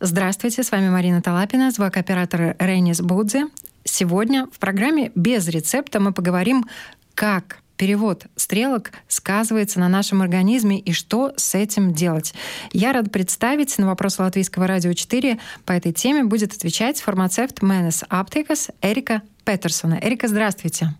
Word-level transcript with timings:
Здравствуйте, 0.00 0.64
с 0.64 0.72
вами 0.72 0.88
Марина 0.88 1.22
Талапина, 1.22 1.70
звукооператор 1.70 2.56
Рейнис 2.58 3.00
Будзе. 3.00 3.46
Сегодня 3.84 4.48
в 4.52 4.58
программе 4.58 5.12
«Без 5.14 5.46
рецепта» 5.46 6.00
мы 6.00 6.12
поговорим, 6.12 6.64
как 7.14 7.58
перевод 7.76 8.26
стрелок 8.34 8.90
сказывается 9.06 9.78
на 9.78 9.88
нашем 9.88 10.20
организме 10.20 10.80
и 10.80 10.92
что 10.92 11.32
с 11.36 11.54
этим 11.54 11.92
делать. 11.92 12.34
Я 12.72 12.92
рада 12.92 13.08
представить 13.08 13.78
на 13.78 13.86
вопрос 13.86 14.18
Латвийского 14.18 14.66
радио 14.66 14.92
4 14.92 15.38
по 15.64 15.72
этой 15.72 15.92
теме 15.92 16.24
будет 16.24 16.52
отвечать 16.52 17.00
фармацевт 17.00 17.62
Менес 17.62 18.02
Аптекас 18.08 18.70
Эрика 18.82 19.22
Петерсона. 19.44 19.98
Эрика, 20.02 20.26
здравствуйте. 20.26 20.92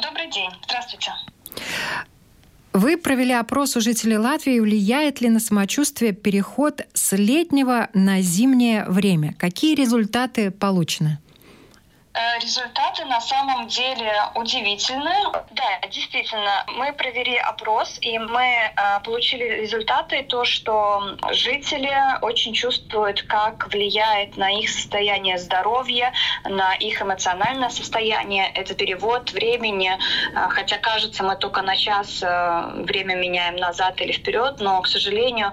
Добрый 0.00 0.30
день. 0.30 0.50
Здравствуйте. 0.66 1.10
Вы 2.72 2.96
провели 2.96 3.32
опрос 3.32 3.76
у 3.76 3.80
жителей 3.80 4.16
Латвии, 4.16 4.60
влияет 4.60 5.20
ли 5.20 5.28
на 5.28 5.40
самочувствие 5.40 6.12
переход 6.12 6.82
с 6.94 7.16
летнего 7.16 7.88
на 7.94 8.20
зимнее 8.22 8.84
время? 8.88 9.34
Какие 9.38 9.74
результаты 9.74 10.52
получены? 10.52 11.18
Э, 12.20 12.38
результаты 12.40 13.04
на 13.06 13.20
самом 13.20 13.66
деле 13.68 14.12
удивительны. 14.34 15.14
Да, 15.52 15.88
действительно, 15.88 16.64
мы 16.66 16.92
провели 16.92 17.36
опрос, 17.36 17.96
и 18.02 18.18
мы 18.18 18.42
э, 18.42 19.00
получили 19.04 19.44
результаты, 19.62 20.22
то, 20.24 20.44
что 20.44 21.16
жители 21.32 21.90
очень 22.20 22.52
чувствуют, 22.52 23.22
как 23.22 23.72
влияет 23.72 24.36
на 24.36 24.50
их 24.50 24.68
состояние 24.68 25.38
здоровья, 25.38 26.12
на 26.44 26.74
их 26.74 27.00
эмоциональное 27.00 27.70
состояние. 27.70 28.50
Это 28.54 28.74
перевод 28.74 29.32
времени, 29.32 29.92
э, 29.92 30.48
хотя 30.50 30.76
кажется, 30.76 31.24
мы 31.24 31.36
только 31.36 31.62
на 31.62 31.76
час 31.76 32.20
время 32.20 33.14
меняем 33.14 33.56
назад 33.56 34.00
или 34.00 34.12
вперед, 34.12 34.60
но, 34.60 34.82
к 34.82 34.88
сожалению, 34.88 35.52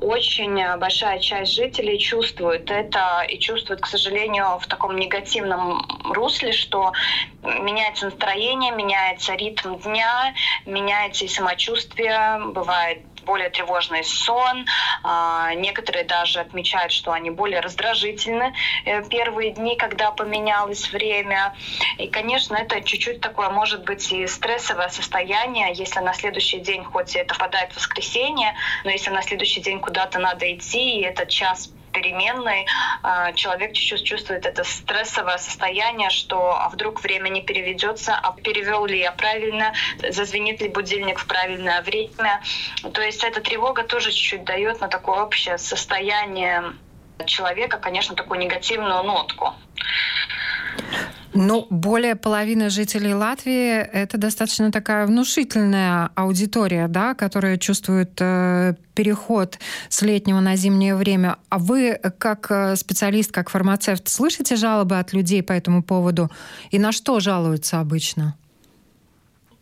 очень 0.00 0.76
большая 0.78 1.18
часть 1.20 1.52
жителей 1.52 1.98
чувствует 1.98 2.70
это 2.70 3.24
и 3.28 3.38
чувствует, 3.38 3.80
к 3.80 3.86
сожалению, 3.86 4.58
в 4.58 4.66
таком 4.66 4.96
негативном 4.96 5.83
русле, 6.04 6.52
что 6.52 6.92
меняется 7.42 8.06
настроение, 8.06 8.72
меняется 8.72 9.34
ритм 9.34 9.76
дня, 9.76 10.34
меняется 10.66 11.24
и 11.24 11.28
самочувствие, 11.28 12.38
бывает 12.52 13.02
более 13.24 13.50
тревожный 13.50 14.04
сон. 14.04 14.66
А, 15.02 15.54
некоторые 15.54 16.04
даже 16.04 16.40
отмечают, 16.40 16.92
что 16.92 17.12
они 17.12 17.30
более 17.30 17.60
раздражительны 17.60 18.54
э, 18.84 19.02
первые 19.08 19.52
дни, 19.52 19.76
когда 19.76 20.10
поменялось 20.10 20.92
время. 20.92 21.54
И, 21.98 22.08
конечно, 22.08 22.54
это 22.56 22.80
чуть-чуть 22.82 23.20
такое, 23.20 23.48
может 23.48 23.84
быть, 23.84 24.12
и 24.12 24.26
стрессовое 24.26 24.88
состояние, 24.88 25.72
если 25.74 26.00
на 26.00 26.12
следующий 26.12 26.60
день, 26.60 26.84
хоть 26.84 27.16
это 27.16 27.34
впадает 27.34 27.72
в 27.72 27.76
воскресенье, 27.76 28.54
но 28.84 28.90
если 28.90 29.10
на 29.10 29.22
следующий 29.22 29.60
день 29.60 29.80
куда-то 29.80 30.18
надо 30.18 30.52
идти, 30.54 31.00
и 31.00 31.02
этот 31.02 31.28
час 31.28 31.70
переменной, 31.94 32.66
а, 33.02 33.32
человек 33.32 33.72
чуть-чуть 33.72 34.04
чувствует 34.04 34.44
это 34.44 34.64
стрессовое 34.64 35.38
состояние, 35.38 36.10
что 36.10 36.58
а 36.60 36.68
вдруг 36.68 37.02
время 37.02 37.28
не 37.30 37.40
переведется, 37.40 38.14
а 38.14 38.32
перевел 38.32 38.84
ли 38.84 38.98
я 38.98 39.12
правильно, 39.12 39.72
зазвенит 40.10 40.60
ли 40.60 40.68
будильник 40.68 41.18
в 41.18 41.26
правильное 41.26 41.80
время. 41.82 42.42
То 42.92 43.00
есть 43.00 43.24
эта 43.24 43.40
тревога 43.40 43.84
тоже 43.84 44.10
чуть-чуть 44.10 44.44
дает 44.44 44.80
на 44.80 44.88
такое 44.88 45.22
общее 45.22 45.56
состояние 45.58 46.74
человека, 47.26 47.78
конечно, 47.78 48.16
такую 48.16 48.40
негативную 48.40 49.02
нотку. 49.04 49.54
Ну, 51.36 51.66
более 51.68 52.14
половины 52.14 52.70
жителей 52.70 53.12
Латвии— 53.12 53.72
это 53.92 54.18
достаточно 54.18 54.70
такая 54.70 55.04
внушительная 55.04 56.10
аудитория, 56.14 56.86
да, 56.86 57.14
которая 57.14 57.58
чувствует 57.58 58.12
э, 58.20 58.74
переход 58.94 59.58
с 59.88 60.02
летнего 60.02 60.38
на 60.38 60.54
зимнее 60.54 60.94
время. 60.94 61.38
А 61.48 61.58
вы, 61.58 61.98
как 62.18 62.46
э, 62.50 62.76
специалист, 62.76 63.32
как 63.32 63.50
фармацевт, 63.50 64.08
слышите 64.08 64.54
жалобы 64.54 64.96
от 64.96 65.12
людей 65.12 65.42
по 65.42 65.52
этому 65.52 65.82
поводу? 65.82 66.30
И 66.70 66.78
на 66.78 66.92
что 66.92 67.18
жалуются 67.18 67.80
обычно? 67.80 68.36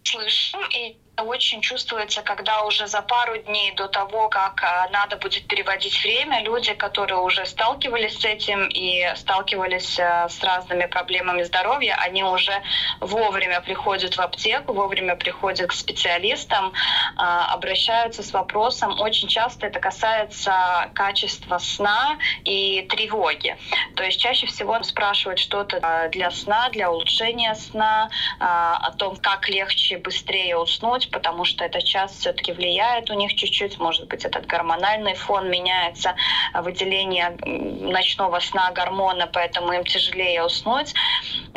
Слышим, 0.02 0.60
и 0.76 0.96
очень 1.22 1.60
чувствуется, 1.60 2.22
когда 2.22 2.62
уже 2.64 2.86
за 2.86 3.02
пару 3.02 3.36
дней 3.36 3.72
до 3.72 3.88
того, 3.88 4.28
как 4.28 4.62
а, 4.62 4.88
надо 4.90 5.16
будет 5.16 5.46
переводить 5.46 6.02
время, 6.02 6.42
люди, 6.42 6.74
которые 6.74 7.18
уже 7.20 7.46
сталкивались 7.46 8.18
с 8.20 8.24
этим 8.24 8.68
и 8.68 9.06
сталкивались 9.16 9.98
а, 9.98 10.28
с 10.28 10.42
разными 10.42 10.86
проблемами 10.86 11.42
здоровья, 11.42 11.96
они 12.00 12.24
уже 12.24 12.52
вовремя 13.00 13.60
приходят 13.60 14.16
в 14.16 14.20
аптеку, 14.20 14.72
вовремя 14.72 15.16
приходят 15.16 15.70
к 15.70 15.72
специалистам, 15.72 16.72
а, 17.16 17.52
обращаются 17.52 18.22
с 18.22 18.32
вопросом. 18.32 19.00
Очень 19.00 19.28
часто 19.28 19.66
это 19.66 19.80
касается 19.80 20.90
качества 20.94 21.58
сна 21.58 22.18
и 22.44 22.82
тревоги. 22.82 23.56
То 23.96 24.02
есть 24.02 24.20
чаще 24.20 24.46
всего 24.46 24.82
спрашивают 24.82 25.38
что-то 25.38 26.08
для 26.12 26.30
сна, 26.30 26.68
для 26.70 26.90
улучшения 26.90 27.54
сна, 27.54 28.10
о 28.38 28.90
том, 28.96 29.16
как 29.16 29.48
легче, 29.48 29.98
быстрее 29.98 30.56
уснуть, 30.56 31.10
потому 31.12 31.44
что 31.44 31.64
этот 31.64 31.84
час 31.84 32.12
все-таки 32.12 32.52
влияет 32.52 33.10
у 33.10 33.14
них 33.14 33.34
чуть-чуть, 33.34 33.78
может 33.78 34.08
быть, 34.08 34.24
этот 34.24 34.46
гормональный 34.46 35.14
фон 35.14 35.50
меняется, 35.50 36.14
выделение 36.54 37.36
ночного 37.44 38.40
сна 38.40 38.70
гормона, 38.72 39.28
поэтому 39.32 39.72
им 39.72 39.84
тяжелее 39.84 40.44
уснуть. 40.44 40.94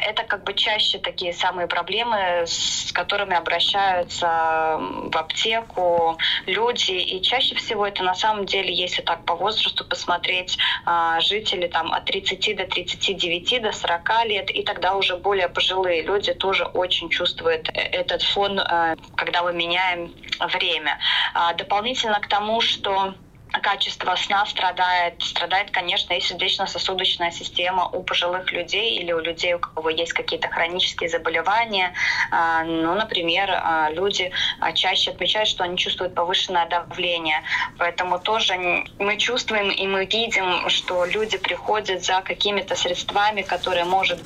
Это 0.05 0.23
как 0.23 0.43
бы 0.43 0.53
чаще 0.53 0.99
такие 0.99 1.33
самые 1.33 1.67
проблемы, 1.67 2.43
с 2.45 2.91
которыми 2.91 3.35
обращаются 3.35 4.77
в 4.77 5.17
аптеку 5.17 6.19
люди, 6.45 6.91
и 6.91 7.23
чаще 7.23 7.55
всего 7.55 7.87
это 7.87 8.03
на 8.03 8.13
самом 8.13 8.45
деле, 8.45 8.71
если 8.71 9.01
так 9.01 9.25
по 9.25 9.35
возрасту 9.35 9.83
посмотреть, 9.83 10.59
а, 10.85 11.19
жители 11.21 11.67
там 11.67 11.91
от 11.91 12.05
30 12.05 12.55
до 12.55 12.67
39, 12.67 13.61
до 13.63 13.71
40 13.71 14.25
лет, 14.25 14.51
и 14.51 14.63
тогда 14.63 14.95
уже 14.95 15.17
более 15.17 15.49
пожилые 15.49 16.03
люди 16.03 16.33
тоже 16.33 16.65
очень 16.65 17.09
чувствуют 17.09 17.69
э, 17.69 17.81
этот 17.81 18.21
фон, 18.21 18.59
э, 18.59 18.95
когда 19.15 19.41
мы 19.41 19.53
меняем 19.53 20.13
время. 20.39 20.99
А, 21.33 21.53
дополнительно 21.53 22.19
к 22.19 22.27
тому, 22.27 22.61
что 22.61 23.15
качество 23.59 24.15
сна 24.15 24.45
страдает, 24.45 25.21
страдает, 25.21 25.71
конечно, 25.71 26.13
и 26.13 26.21
сердечно-сосудочная 26.21 27.31
система 27.31 27.87
у 27.87 28.03
пожилых 28.03 28.51
людей 28.51 28.97
или 28.97 29.11
у 29.11 29.19
людей, 29.19 29.53
у 29.53 29.59
кого 29.59 29.89
есть 29.89 30.13
какие-то 30.13 30.47
хронические 30.49 31.09
заболевания. 31.09 31.93
А, 32.31 32.63
ну, 32.63 32.93
например, 32.95 33.49
а, 33.51 33.89
люди 33.91 34.31
чаще 34.73 35.11
отмечают, 35.11 35.49
что 35.49 35.63
они 35.63 35.77
чувствуют 35.77 36.15
повышенное 36.15 36.67
давление. 36.67 37.43
Поэтому 37.77 38.19
тоже 38.19 38.55
мы 38.99 39.17
чувствуем 39.17 39.69
и 39.69 39.87
мы 39.87 40.05
видим, 40.05 40.69
что 40.69 41.05
люди 41.05 41.37
приходят 41.37 42.03
за 42.03 42.21
какими-то 42.21 42.75
средствами, 42.75 43.41
которые, 43.41 43.85
может 43.85 44.19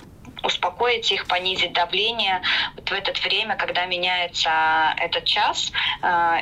успокоить 0.44 1.12
их, 1.12 1.28
понизить 1.28 1.74
давление 1.74 2.42
вот 2.76 2.90
в 2.90 2.94
это 2.94 3.12
время, 3.22 3.56
когда 3.56 3.86
меняется 3.86 4.94
этот 4.98 5.26
час, 5.26 5.72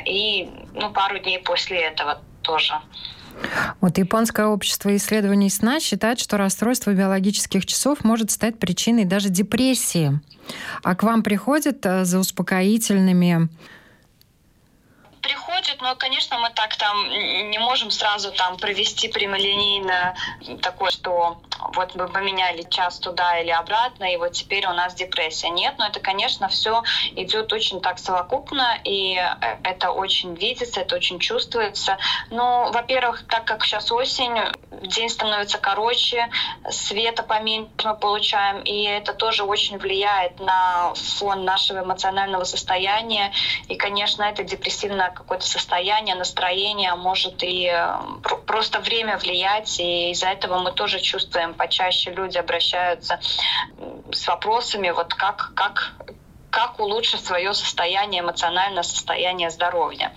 и 0.06 0.50
ну, 0.74 0.92
пару 0.92 1.18
дней 1.18 1.40
после 1.40 1.82
этого 1.82 2.22
тоже. 2.48 2.74
Вот 3.82 3.98
японское 4.00 4.48
общество 4.48 4.96
исследований 4.96 5.50
сна 5.50 5.80
считает, 5.80 6.20
что 6.20 6.38
расстройство 6.38 6.92
биологических 6.94 7.66
часов 7.68 8.04
может 8.04 8.32
стать 8.32 8.58
причиной 8.58 9.06
даже 9.06 9.30
депрессии. 9.30 10.20
А 10.82 10.96
к 10.96 11.04
вам 11.04 11.22
приходят 11.22 11.86
э, 11.86 12.06
за 12.06 12.20
успокоительными 12.20 13.50
приходит, 15.68 15.82
но, 15.82 15.96
конечно, 15.96 16.38
мы 16.40 16.50
так 16.50 16.76
там 16.76 17.10
не 17.10 17.60
можем 17.60 17.92
сразу 17.92 18.32
там 18.32 18.58
провести 18.58 19.08
прямолинейно 19.08 20.16
такое, 20.62 20.92
что 20.92 21.38
вот 21.74 21.96
мы 21.96 22.08
поменяли 22.08 22.64
час 22.64 23.00
туда 23.00 23.40
или 23.40 23.50
обратно, 23.50 24.06
и 24.06 24.18
вот 24.18 24.34
теперь 24.34 24.66
у 24.68 24.74
нас 24.74 24.94
депрессия. 24.94 25.50
Нет, 25.50 25.76
но 25.78 25.88
это, 25.88 26.00
конечно, 26.00 26.48
все 26.48 26.84
идет 27.16 27.52
очень 27.54 27.82
так 27.82 28.00
совокупно, 28.00 28.80
и 28.84 29.16
э, 29.16 29.58
это 29.64 29.92
очень 29.92 30.36
видится, 30.36 30.82
это 30.82 30.96
очень 30.96 31.20
чувствуется. 31.20 31.98
Ну, 32.30 32.72
во-первых, 32.72 33.26
так 33.28 33.46
как 33.46 33.64
сейчас 33.66 33.92
осень, 33.92 34.36
день 34.82 35.10
становится 35.10 35.58
короче, 35.58 36.30
света 36.70 37.24
поменьше 37.24 37.68
мы 37.84 37.96
получаем, 37.96 38.62
и 38.62 38.84
это 38.84 39.14
тоже 39.14 39.44
очень 39.44 39.78
влияет 39.78 40.40
на 40.40 40.94
фон 40.94 41.44
нашего 41.46 41.80
эмоционального 41.80 42.44
состояния, 42.44 43.32
и, 43.68 43.76
конечно, 43.76 44.24
это 44.24 44.44
депрессивное 44.44 45.10
какое-то 45.10 45.46
состояние, 45.46 45.57
настроение, 46.16 46.96
может 46.96 47.44
и 47.44 47.70
э, 47.72 47.98
просто 48.46 48.80
время 48.80 49.18
влиять, 49.18 49.80
и 49.80 50.12
из-за 50.12 50.28
этого 50.28 50.60
мы 50.60 50.72
тоже 50.72 51.00
чувствуем 51.00 51.54
почаще 51.54 52.12
люди 52.12 52.38
обращаются 52.38 53.20
с 54.12 54.28
вопросами, 54.28 54.90
вот 54.90 55.14
как, 55.14 55.52
как, 55.56 55.94
как 56.50 56.80
улучшить 56.80 57.26
свое 57.26 57.54
состояние, 57.54 58.22
эмоциональное 58.22 58.84
состояние 58.84 59.50
здоровья. 59.50 60.14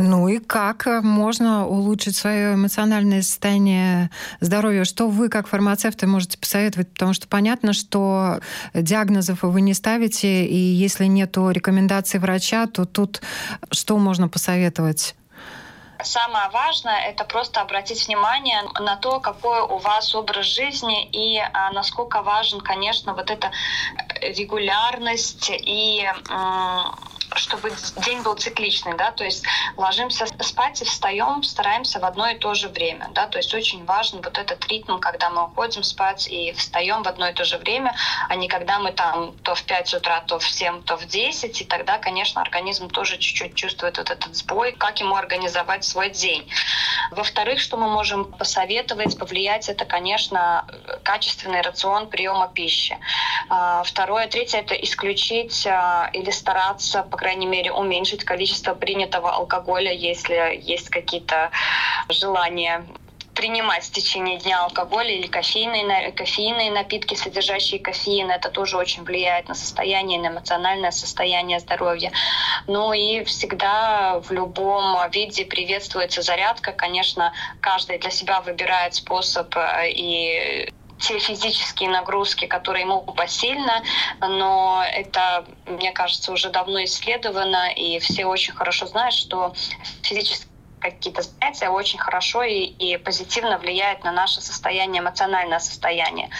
Ну 0.00 0.28
и 0.28 0.38
как 0.38 0.86
можно 1.02 1.66
улучшить 1.66 2.14
свое 2.14 2.54
эмоциональное 2.54 3.20
состояние 3.20 4.10
здоровья? 4.38 4.84
Что 4.84 5.08
вы, 5.08 5.28
как 5.28 5.48
фармацевты, 5.48 6.06
можете 6.06 6.38
посоветовать? 6.38 6.92
Потому 6.92 7.14
что 7.14 7.26
понятно, 7.26 7.72
что 7.72 8.38
диагнозов 8.74 9.42
вы 9.42 9.60
не 9.60 9.74
ставите, 9.74 10.44
и 10.46 10.56
если 10.56 11.06
нет 11.06 11.36
рекомендаций 11.36 12.20
врача, 12.20 12.68
то 12.68 12.84
тут 12.84 13.22
что 13.72 13.98
можно 13.98 14.28
посоветовать? 14.28 15.16
Самое 16.04 16.48
важное— 16.50 17.00
это 17.08 17.24
просто 17.24 17.60
обратить 17.60 18.06
внимание 18.06 18.62
на 18.78 18.94
то, 18.94 19.18
какой 19.18 19.62
у 19.62 19.78
вас 19.78 20.14
образ 20.14 20.46
жизни 20.46 21.08
и 21.10 21.38
а, 21.38 21.72
насколько 21.72 22.22
важен, 22.22 22.60
конечно, 22.60 23.14
вот 23.14 23.32
эта 23.32 23.50
регулярность 24.22 25.50
и 25.50 26.08
чтобы 27.34 27.72
день 28.04 28.22
был 28.22 28.34
цикличный, 28.34 28.96
да, 28.96 29.10
то 29.10 29.24
есть 29.24 29.44
ложимся 29.76 30.26
спать 30.40 30.82
и 30.82 30.84
встаем, 30.84 31.42
стараемся 31.42 32.00
в 32.00 32.04
одно 32.04 32.28
и 32.28 32.38
то 32.38 32.54
же 32.54 32.68
время, 32.68 33.08
да, 33.12 33.26
то 33.26 33.38
есть 33.38 33.54
очень 33.54 33.84
важен 33.84 34.20
вот 34.22 34.38
этот 34.38 34.66
ритм, 34.68 34.98
когда 34.98 35.30
мы 35.30 35.44
уходим 35.44 35.82
спать 35.82 36.26
и 36.28 36.52
встаем 36.52 37.02
в 37.02 37.08
одно 37.08 37.28
и 37.28 37.32
то 37.32 37.44
же 37.44 37.58
время, 37.58 37.94
а 38.28 38.36
не 38.36 38.48
когда 38.48 38.78
мы 38.78 38.92
там 38.92 39.32
то 39.42 39.54
в 39.54 39.62
5 39.62 39.94
утра, 39.94 40.20
то 40.20 40.38
в 40.38 40.48
7, 40.48 40.82
то 40.82 40.96
в 40.96 41.06
10, 41.06 41.60
и 41.60 41.64
тогда, 41.64 41.98
конечно, 41.98 42.40
организм 42.40 42.88
тоже 42.88 43.18
чуть-чуть 43.18 43.54
чувствует 43.54 43.98
вот 43.98 44.10
этот 44.10 44.34
сбой, 44.34 44.72
как 44.72 45.00
ему 45.00 45.14
организовать 45.14 45.84
свой 45.84 46.10
день. 46.10 46.48
Во-вторых, 47.10 47.60
что 47.60 47.76
мы 47.76 47.88
можем 47.88 48.24
посоветовать, 48.32 49.18
повлиять, 49.18 49.68
это, 49.68 49.84
конечно, 49.84 50.66
качественный 51.02 51.60
рацион 51.60 52.08
приема 52.08 52.48
пищи. 52.48 52.98
А, 53.48 53.82
второе, 53.84 54.26
третье, 54.28 54.58
это 54.58 54.74
исключить 54.74 55.66
а, 55.66 56.10
или 56.12 56.30
стараться 56.30 57.02
по 57.02 57.16
крайней 57.16 57.27
мере, 57.36 57.72
уменьшить 57.72 58.24
количество 58.24 58.74
принятого 58.74 59.30
алкоголя, 59.30 59.92
если 59.92 60.60
есть 60.60 60.88
какие-то 60.88 61.50
желания 62.08 62.86
принимать 63.38 63.84
в 63.84 63.92
течение 63.92 64.38
дня 64.38 64.64
алкоголь 64.64 65.12
или 65.12 65.28
кофейные, 65.28 66.10
кофейные 66.10 66.72
напитки, 66.72 67.14
содержащие 67.14 67.78
кофеин. 67.78 68.32
Это 68.32 68.50
тоже 68.50 68.76
очень 68.76 69.04
влияет 69.04 69.48
на 69.48 69.54
состояние, 69.54 70.18
на 70.18 70.26
эмоциональное 70.26 70.90
состояние 70.90 71.60
здоровья. 71.60 72.10
Ну 72.66 72.92
и 72.92 73.22
всегда 73.22 74.18
в 74.18 74.32
любом 74.32 75.08
виде 75.12 75.44
приветствуется 75.44 76.22
зарядка. 76.22 76.72
Конечно, 76.72 77.32
каждый 77.60 77.98
для 77.98 78.10
себя 78.10 78.40
выбирает 78.40 78.94
способ 78.94 79.56
э, 79.56 79.90
и 79.90 80.72
те 80.98 81.18
физические 81.18 81.90
нагрузки, 81.90 82.46
которые 82.46 82.82
ему 82.82 83.00
посильно, 83.02 83.82
но 84.20 84.84
это, 84.92 85.44
мне 85.66 85.92
кажется, 85.92 86.32
уже 86.32 86.50
давно 86.50 86.82
исследовано, 86.84 87.70
и 87.72 87.98
все 87.98 88.26
очень 88.26 88.52
хорошо 88.54 88.86
знают, 88.86 89.14
что 89.14 89.54
физические 90.02 90.47
какие-то 90.80 91.22
занятия 91.22 91.70
очень 91.70 91.98
хорошо 91.98 92.42
и, 92.42 92.64
и 92.64 92.96
позитивно 92.96 93.58
влияют 93.58 94.04
на 94.04 94.12
наше 94.12 94.40
состояние, 94.40 95.00
эмоциональное 95.00 95.58
состояние. 95.58 96.30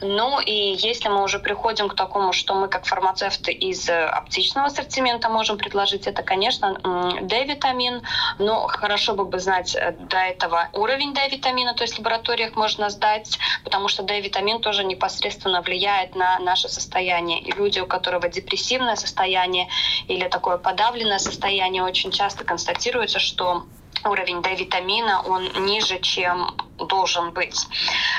Ну 0.00 0.40
и 0.40 0.76
если 0.78 1.08
мы 1.08 1.22
уже 1.22 1.38
приходим 1.38 1.88
к 1.88 1.94
такому, 1.94 2.32
что 2.32 2.54
мы 2.54 2.68
как 2.68 2.86
фармацевты 2.86 3.52
из 3.52 3.88
аптечного 3.88 4.68
ассортимента 4.68 5.28
можем 5.28 5.58
предложить, 5.58 6.06
это, 6.06 6.22
конечно, 6.22 6.74
D-витамин, 7.22 8.02
но 8.38 8.66
хорошо 8.66 9.14
бы 9.14 9.24
бы 9.24 9.38
знать 9.38 9.74
э, 9.74 9.92
до 9.92 10.18
этого 10.18 10.68
уровень 10.72 11.14
D-витамина, 11.14 11.74
то 11.74 11.82
есть 11.82 11.94
в 11.94 11.98
лабораториях 11.98 12.56
можно 12.56 12.90
сдать, 12.90 13.38
потому 13.64 13.88
что 13.88 14.02
D-витамин 14.02 14.60
тоже 14.60 14.84
непосредственно 14.84 15.60
влияет 15.60 16.14
на 16.14 16.38
наше 16.38 16.68
состояние. 16.68 17.40
И 17.40 17.52
люди, 17.52 17.80
у 17.80 17.86
которого 17.86 18.28
депрессивное 18.28 18.96
состояние 18.96 19.68
или 20.08 20.26
такое 20.28 20.58
подавленное 20.58 21.18
состояние, 21.18 21.82
очень 21.82 22.10
часто 22.10 22.44
констатируется, 22.44 23.18
что 23.18 23.64
уровень 24.08 24.42
D-витамина, 24.42 25.22
он 25.22 25.48
ниже, 25.66 25.98
чем 26.00 26.50
должен 26.78 27.32
быть. 27.32 27.66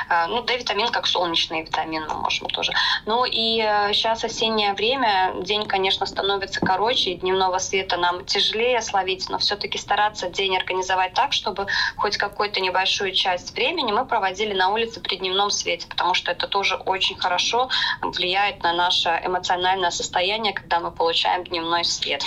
Э, 0.09 0.27
ну, 0.27 0.43
D-витамин 0.43 0.89
как 0.89 1.07
солнечный 1.07 1.61
витамин 1.61 2.05
мы 2.07 2.15
можем 2.15 2.47
тоже. 2.47 2.73
Ну 3.05 3.25
и 3.25 3.57
сейчас 3.93 4.23
э, 4.23 4.27
осеннее 4.27 4.73
время, 4.73 5.33
день, 5.41 5.65
конечно, 5.65 6.05
становится 6.05 6.59
короче, 6.59 7.11
и 7.11 7.15
дневного 7.15 7.57
света 7.59 7.97
нам 7.97 8.25
тяжелее 8.25 8.81
словить, 8.81 9.29
но 9.29 9.37
все-таки 9.37 9.77
стараться 9.77 10.29
день 10.29 10.57
организовать 10.57 11.13
так, 11.13 11.33
чтобы 11.33 11.67
хоть 11.97 12.17
какую-то 12.17 12.59
небольшую 12.59 13.11
часть 13.13 13.53
времени 13.55 13.91
мы 13.91 14.05
проводили 14.05 14.53
на 14.53 14.69
улице 14.69 14.99
при 15.01 15.17
дневном 15.17 15.51
свете, 15.51 15.87
потому 15.87 16.13
что 16.13 16.31
это 16.31 16.47
тоже 16.47 16.75
очень 16.75 17.17
хорошо 17.17 17.69
влияет 18.01 18.63
на 18.63 18.73
наше 18.73 19.09
эмоциональное 19.25 19.91
состояние, 19.91 20.53
когда 20.53 20.79
мы 20.79 20.91
получаем 20.91 21.43
дневной 21.43 21.83
свет. 21.83 22.23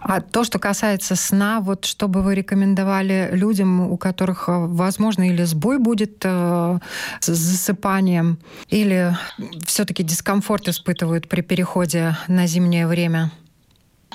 А 0.00 0.20
то, 0.20 0.44
что 0.44 0.58
касается 0.58 1.16
сна, 1.16 1.60
вот 1.60 1.84
что 1.84 2.08
бы 2.08 2.22
вы 2.22 2.34
рекомендовали 2.34 3.30
людям, 3.32 3.90
у 3.90 3.96
которых, 3.96 4.48
э, 4.48 4.52
возможно, 4.52 5.28
или 5.34 5.44
сбой 5.44 5.78
будет 5.78 6.22
э, 6.24 6.78
с 7.20 7.26
засыпанием, 7.26 8.38
или 8.68 9.16
все-таки 9.66 10.02
дискомфорт 10.02 10.68
испытывают 10.68 11.28
при 11.28 11.42
переходе 11.42 12.16
на 12.28 12.46
зимнее 12.46 12.86
время? 12.86 13.30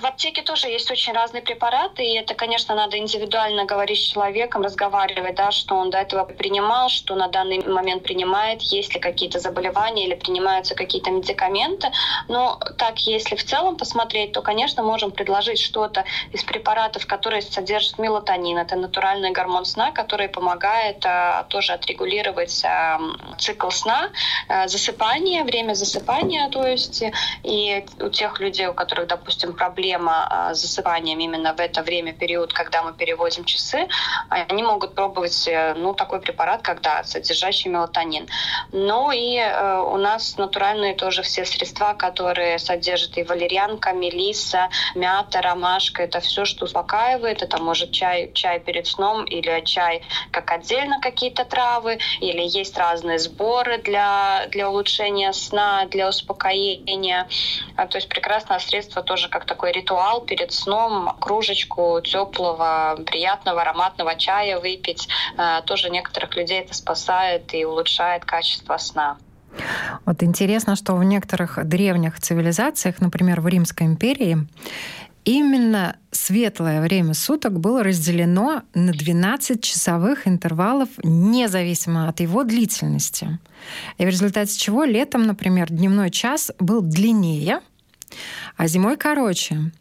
В 0.02 0.06
аптеке 0.06 0.44
тоже 0.44 0.68
есть 0.68 0.90
очень 0.92 1.12
разные 1.12 1.42
препараты, 1.42 2.04
и 2.04 2.16
это, 2.16 2.34
конечно, 2.34 2.74
надо 2.74 2.98
индивидуально 2.98 3.66
говорить 3.66 3.98
с 3.98 4.12
человеком, 4.14 4.62
разговаривать, 4.62 5.36
да, 5.36 5.52
что 5.52 5.76
он 5.76 5.90
до 5.90 5.98
этого 5.98 6.24
принимал, 6.24 6.88
что 6.88 7.16
на 7.16 7.28
данный 7.28 7.68
момент 7.68 8.04
принимает, 8.04 8.62
есть 8.62 8.94
ли 8.94 9.02
какие-то 9.02 9.40
заболевания 9.40 10.06
или 10.06 10.16
принимаются 10.16 10.74
какие-то 10.74 11.12
медикаменты. 11.12 11.92
Но 12.30 12.60
так, 12.78 13.00
если 13.00 13.36
в 13.36 13.44
целом 13.44 13.76
посмотреть, 13.76 14.32
то, 14.32 14.42
конечно, 14.42 14.84
можем 14.84 15.12
предложить 15.12 15.60
что-то 15.60 16.06
из 16.32 16.44
препаратов, 16.44 17.06
которые 17.06 17.42
содержат 17.42 18.00
мелатонин. 18.00 18.58
Это 18.58 18.78
натуральный 18.78 19.32
гормон 19.32 19.66
сна, 19.66 19.92
который 19.92 20.30
помогает 20.30 21.06
а, 21.06 21.44
тоже 21.50 21.74
отрегулировать 21.74 22.64
а, 22.64 23.02
цикл 23.38 23.70
сна, 23.70 24.12
а, 24.48 24.68
засыпание, 24.70 25.44
время 25.44 25.74
засыпания, 25.74 26.50
то 26.50 26.66
есть 26.66 27.04
и 27.44 27.86
у 28.00 28.10
тех 28.10 28.40
людей, 28.40 28.68
у 28.68 28.74
которых, 28.74 29.08
допустим, 29.08 29.54
проблемы 29.54 29.89
проблема 29.90 30.28
а, 30.30 30.54
с 30.54 30.62
засыпанием 30.62 31.20
именно 31.20 31.54
в 31.54 31.60
это 31.60 31.82
время, 31.82 32.14
период, 32.14 32.54
когда 32.54 32.84
мы 32.84 32.94
переводим 32.94 33.44
часы, 33.46 33.88
они 34.30 34.64
могут 34.64 34.94
пробовать 34.94 35.48
э, 35.48 35.74
ну, 35.76 35.94
такой 35.94 36.22
препарат, 36.22 36.62
когда 36.62 37.04
содержащий 37.04 37.72
мелатонин. 37.72 38.28
Ну 38.72 39.12
и 39.12 39.38
э, 39.38 39.80
у 39.80 39.98
нас 39.98 40.38
натуральные 40.38 40.94
тоже 40.94 41.22
все 41.22 41.46
средства, 41.46 41.94
которые 41.94 42.60
содержат 42.60 43.18
и 43.18 43.24
валерьянка, 43.24 43.94
мелиса, 43.94 44.70
мята, 44.96 45.42
ромашка. 45.42 46.04
Это 46.04 46.20
все, 46.20 46.46
что 46.46 46.66
успокаивает. 46.66 47.42
Это 47.42 47.62
может 47.62 47.92
чай, 47.92 48.32
чай 48.34 48.60
перед 48.60 48.86
сном 48.86 49.26
или 49.26 49.62
чай 49.66 50.02
как 50.32 50.52
отдельно 50.52 51.00
какие-то 51.02 51.46
травы, 51.46 51.98
или 52.22 52.42
есть 52.42 52.78
разные 52.78 53.18
сборы 53.18 53.80
для, 53.80 54.46
для 54.52 54.70
улучшения 54.70 55.34
сна, 55.34 55.86
для 55.86 56.10
успокоения. 56.10 57.28
А, 57.76 57.88
то 57.88 57.98
есть 57.98 58.10
прекрасное 58.10 58.60
средство 58.60 59.02
тоже 59.02 59.30
как 59.30 59.46
такой 59.46 59.72
ритуал 59.80 60.22
перед 60.22 60.52
сном, 60.52 61.16
кружечку 61.20 62.02
теплого, 62.02 63.00
приятного, 63.06 63.62
ароматного 63.62 64.16
чая 64.16 64.60
выпить. 64.60 65.08
Э, 65.38 65.62
тоже 65.66 65.90
некоторых 65.90 66.36
людей 66.36 66.62
это 66.62 66.74
спасает 66.74 67.54
и 67.54 67.66
улучшает 67.66 68.26
качество 68.26 68.78
сна. 68.78 69.18
Вот 70.06 70.24
интересно, 70.24 70.76
что 70.76 70.96
в 70.96 71.04
некоторых 71.04 71.60
древних 71.68 72.20
цивилизациях, 72.20 73.02
например, 73.02 73.42
в 73.42 73.48
Римской 73.48 73.88
империи, 73.88 74.38
именно 75.26 75.98
светлое 76.12 76.82
время 76.82 77.14
суток 77.14 77.60
было 77.60 77.84
разделено 77.84 78.64
на 78.74 78.92
12 78.92 79.64
часовых 79.64 80.28
интервалов, 80.28 80.90
независимо 81.04 82.10
от 82.10 82.20
его 82.20 82.44
длительности. 82.44 83.40
И 83.98 84.06
в 84.06 84.08
результате 84.08 84.58
чего 84.58 84.84
летом, 84.84 85.24
например, 85.24 85.70
дневной 85.70 86.10
час 86.10 86.52
был 86.60 86.82
длиннее, 86.82 87.62
а 88.58 88.68
зимой 88.68 88.98
короче. 88.98 89.72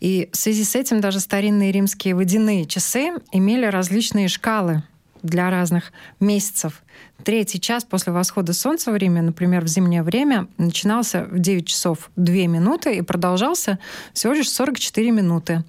И 0.00 0.28
в 0.32 0.36
связи 0.36 0.64
с 0.64 0.74
этим 0.74 1.00
даже 1.00 1.20
старинные 1.20 1.72
римские 1.72 2.14
водяные 2.14 2.66
часы 2.66 3.12
имели 3.32 3.66
различные 3.66 4.28
шкалы 4.28 4.82
для 5.22 5.50
разных 5.50 5.92
месяцев. 6.20 6.82
Третий 7.24 7.60
час 7.60 7.84
после 7.84 8.12
восхода 8.12 8.52
солнца 8.52 8.92
в 8.92 8.96
Риме, 8.96 9.22
например, 9.22 9.64
в 9.64 9.68
зимнее 9.68 10.02
время, 10.02 10.46
начинался 10.58 11.24
в 11.24 11.38
9 11.38 11.66
часов 11.66 12.10
2 12.16 12.34
минуты 12.46 12.94
и 12.96 13.02
продолжался 13.02 13.78
всего 14.12 14.32
лишь 14.32 14.50
44 14.50 15.10
минуты. 15.10 15.64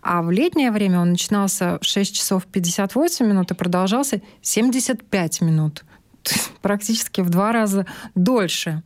А 0.00 0.22
в 0.22 0.30
летнее 0.30 0.70
время 0.70 1.00
он 1.00 1.10
начинался 1.10 1.78
в 1.80 1.84
6 1.84 2.14
часов 2.14 2.46
58 2.46 3.26
минут 3.26 3.50
и 3.50 3.54
продолжался 3.54 4.22
75 4.40 5.40
минут 5.42 5.84
практически 6.62 7.20
в 7.20 7.30
два 7.30 7.52
раза 7.52 7.86
дольше. 8.14 8.82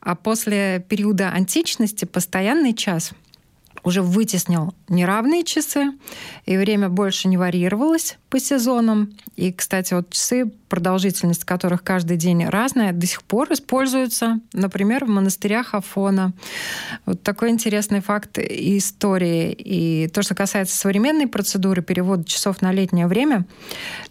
А 0.00 0.14
после 0.14 0.84
периода 0.88 1.30
античности 1.30 2.04
постоянный 2.04 2.74
час 2.74 3.12
уже 3.84 4.02
вытеснил 4.02 4.74
неравные 4.88 5.44
часы, 5.44 5.92
и 6.46 6.56
время 6.56 6.88
больше 6.88 7.28
не 7.28 7.36
варьировалось 7.36 8.18
по 8.28 8.38
сезонам. 8.38 9.12
И, 9.36 9.52
кстати, 9.52 9.94
вот 9.94 10.10
часы, 10.10 10.50
продолжительность 10.68 11.44
которых 11.44 11.82
каждый 11.82 12.16
день 12.16 12.46
разная, 12.46 12.92
до 12.92 13.06
сих 13.06 13.22
пор 13.22 13.52
используются, 13.52 14.40
например, 14.52 15.04
в 15.04 15.08
монастырях 15.08 15.74
Афона. 15.74 16.32
Вот 17.06 17.22
такой 17.22 17.50
интересный 17.50 18.00
факт 18.00 18.38
истории. 18.38 19.52
И 19.52 20.08
то, 20.08 20.22
что 20.22 20.34
касается 20.34 20.76
современной 20.76 21.26
процедуры 21.26 21.82
перевода 21.82 22.24
часов 22.24 22.60
на 22.60 22.72
летнее 22.72 23.06
время, 23.06 23.46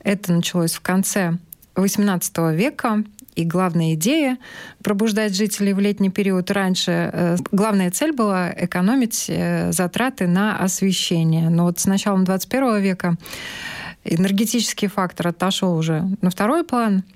это 0.04 0.34
началось 0.34 0.74
в 0.74 0.82
конце 0.82 1.38
XVIII 1.78 2.56
века 2.56 3.04
и 3.36 3.46
главная 3.46 3.94
идея 3.94 4.38
пробуждать 4.84 5.36
жителей 5.36 5.74
в 5.74 5.80
летний 5.80 6.10
период 6.10 6.50
раньше. 6.52 7.12
Э, 7.14 7.38
главная 7.52 7.92
цель 7.92 8.12
была 8.12 8.52
экономить 8.52 9.26
э, 9.28 9.72
затраты 9.72 10.28
на 10.28 10.58
освещение. 10.58 11.50
Но 11.50 11.66
вот 11.66 11.80
с 11.80 11.86
началом 11.86 12.26
21 12.26 12.82
века 12.82 13.16
энергетический 14.04 14.88
фактор 14.88 15.28
отошел 15.28 15.78
уже 15.78 16.04
на 16.22 16.30
второй 16.30 16.64
план– 16.64 17.04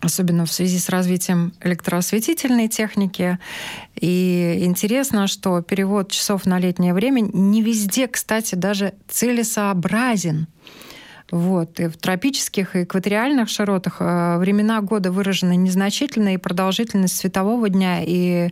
особенно 0.00 0.44
в 0.44 0.52
связи 0.52 0.78
с 0.78 0.88
развитием 0.88 1.52
электроосветительной 1.60 2.68
техники. 2.68 3.38
И 3.94 4.60
интересно, 4.62 5.26
что 5.26 5.62
перевод 5.62 6.10
часов 6.10 6.46
на 6.46 6.58
летнее 6.58 6.94
время 6.94 7.20
не 7.20 7.62
везде, 7.62 8.06
кстати, 8.06 8.54
даже 8.54 8.94
целесообразен. 9.08 10.46
Вот. 11.30 11.80
И 11.80 11.88
в 11.88 11.96
тропических 11.96 12.76
и 12.76 12.84
экваториальных 12.84 13.48
широтах 13.48 13.96
э, 13.98 14.38
времена 14.38 14.80
года 14.80 15.10
выражены 15.10 15.56
незначительно, 15.56 16.34
и 16.34 16.36
продолжительность 16.36 17.16
светового 17.16 17.68
дня 17.68 18.00
и 18.02 18.50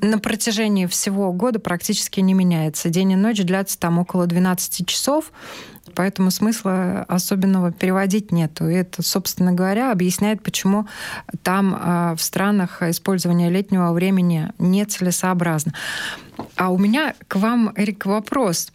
на 0.00 0.18
протяжении 0.18 0.86
всего 0.86 1.32
года 1.32 1.60
практически 1.60 2.18
не 2.20 2.34
меняется. 2.34 2.88
День 2.88 3.12
и 3.12 3.16
ночь 3.16 3.42
длятся 3.42 3.78
там 3.78 3.98
около 3.98 4.26
12 4.26 4.86
часов, 4.86 5.30
поэтому 5.94 6.32
смысла 6.32 7.04
особенного 7.06 7.70
переводить 7.70 8.32
нету. 8.32 8.68
И 8.68 8.74
это, 8.74 9.02
собственно 9.02 9.52
говоря, 9.52 9.92
объясняет, 9.92 10.42
почему 10.42 10.88
там 11.44 11.78
а, 11.78 12.16
в 12.16 12.22
странах 12.22 12.82
использование 12.82 13.50
летнего 13.50 13.92
времени 13.92 14.50
нецелесообразно. 14.58 15.74
А 16.56 16.70
у 16.70 16.78
меня 16.78 17.14
к 17.28 17.36
вам, 17.36 17.72
Эрик, 17.76 18.04
вопрос. 18.06 18.72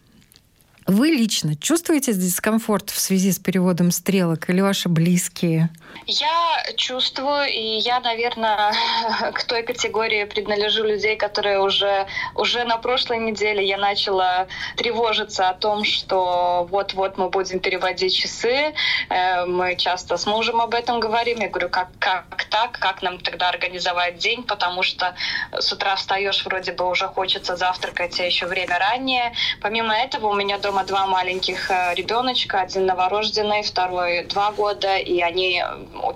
Вы 0.86 1.08
лично 1.08 1.54
чувствуете 1.54 2.12
дискомфорт 2.12 2.90
в 2.90 2.98
связи 2.98 3.30
с 3.32 3.38
переводом 3.38 3.90
стрелок 3.90 4.50
или 4.50 4.60
ваши 4.60 4.88
близкие? 4.88 5.70
Я 6.06 6.62
чувствую, 6.76 7.48
и 7.48 7.78
я, 7.78 8.00
наверное, 8.00 8.72
к 9.34 9.44
той 9.44 9.62
категории 9.62 10.24
принадлежу 10.24 10.84
людей, 10.84 11.16
которые 11.16 11.60
уже, 11.60 12.06
уже 12.34 12.64
на 12.64 12.76
прошлой 12.76 13.18
неделе 13.18 13.64
я 13.64 13.78
начала 13.78 14.48
тревожиться 14.76 15.48
о 15.48 15.54
том, 15.54 15.84
что 15.84 16.66
вот-вот 16.70 17.18
мы 17.18 17.28
будем 17.28 17.60
переводить 17.60 18.16
часы. 18.16 18.74
Э, 19.10 19.44
мы 19.46 19.76
часто 19.76 20.16
с 20.16 20.26
мужем 20.26 20.60
об 20.60 20.74
этом 20.74 21.00
говорим. 21.00 21.40
Я 21.40 21.48
говорю, 21.48 21.68
как, 21.68 21.88
как 21.98 22.44
так? 22.50 22.72
Как 22.72 23.02
нам 23.02 23.18
тогда 23.18 23.48
организовать 23.48 24.18
день? 24.18 24.42
Потому 24.42 24.82
что 24.82 25.14
с 25.52 25.72
утра 25.72 25.94
встаешь, 25.96 26.44
вроде 26.44 26.72
бы 26.72 26.88
уже 26.88 27.06
хочется 27.06 27.56
завтракать, 27.56 28.18
а 28.20 28.24
еще 28.24 28.46
время 28.46 28.78
раннее. 28.78 29.32
Помимо 29.60 29.94
этого 29.94 30.28
у 30.28 30.34
меня 30.34 30.58
дома 30.58 30.84
два 30.84 31.06
маленьких 31.06 31.70
э, 31.70 31.94
ребеночка, 31.94 32.60
один 32.60 32.86
новорожденный, 32.86 33.62
второй 33.62 34.24
два 34.24 34.50
года, 34.50 34.96
и 34.96 35.20
они 35.20 35.62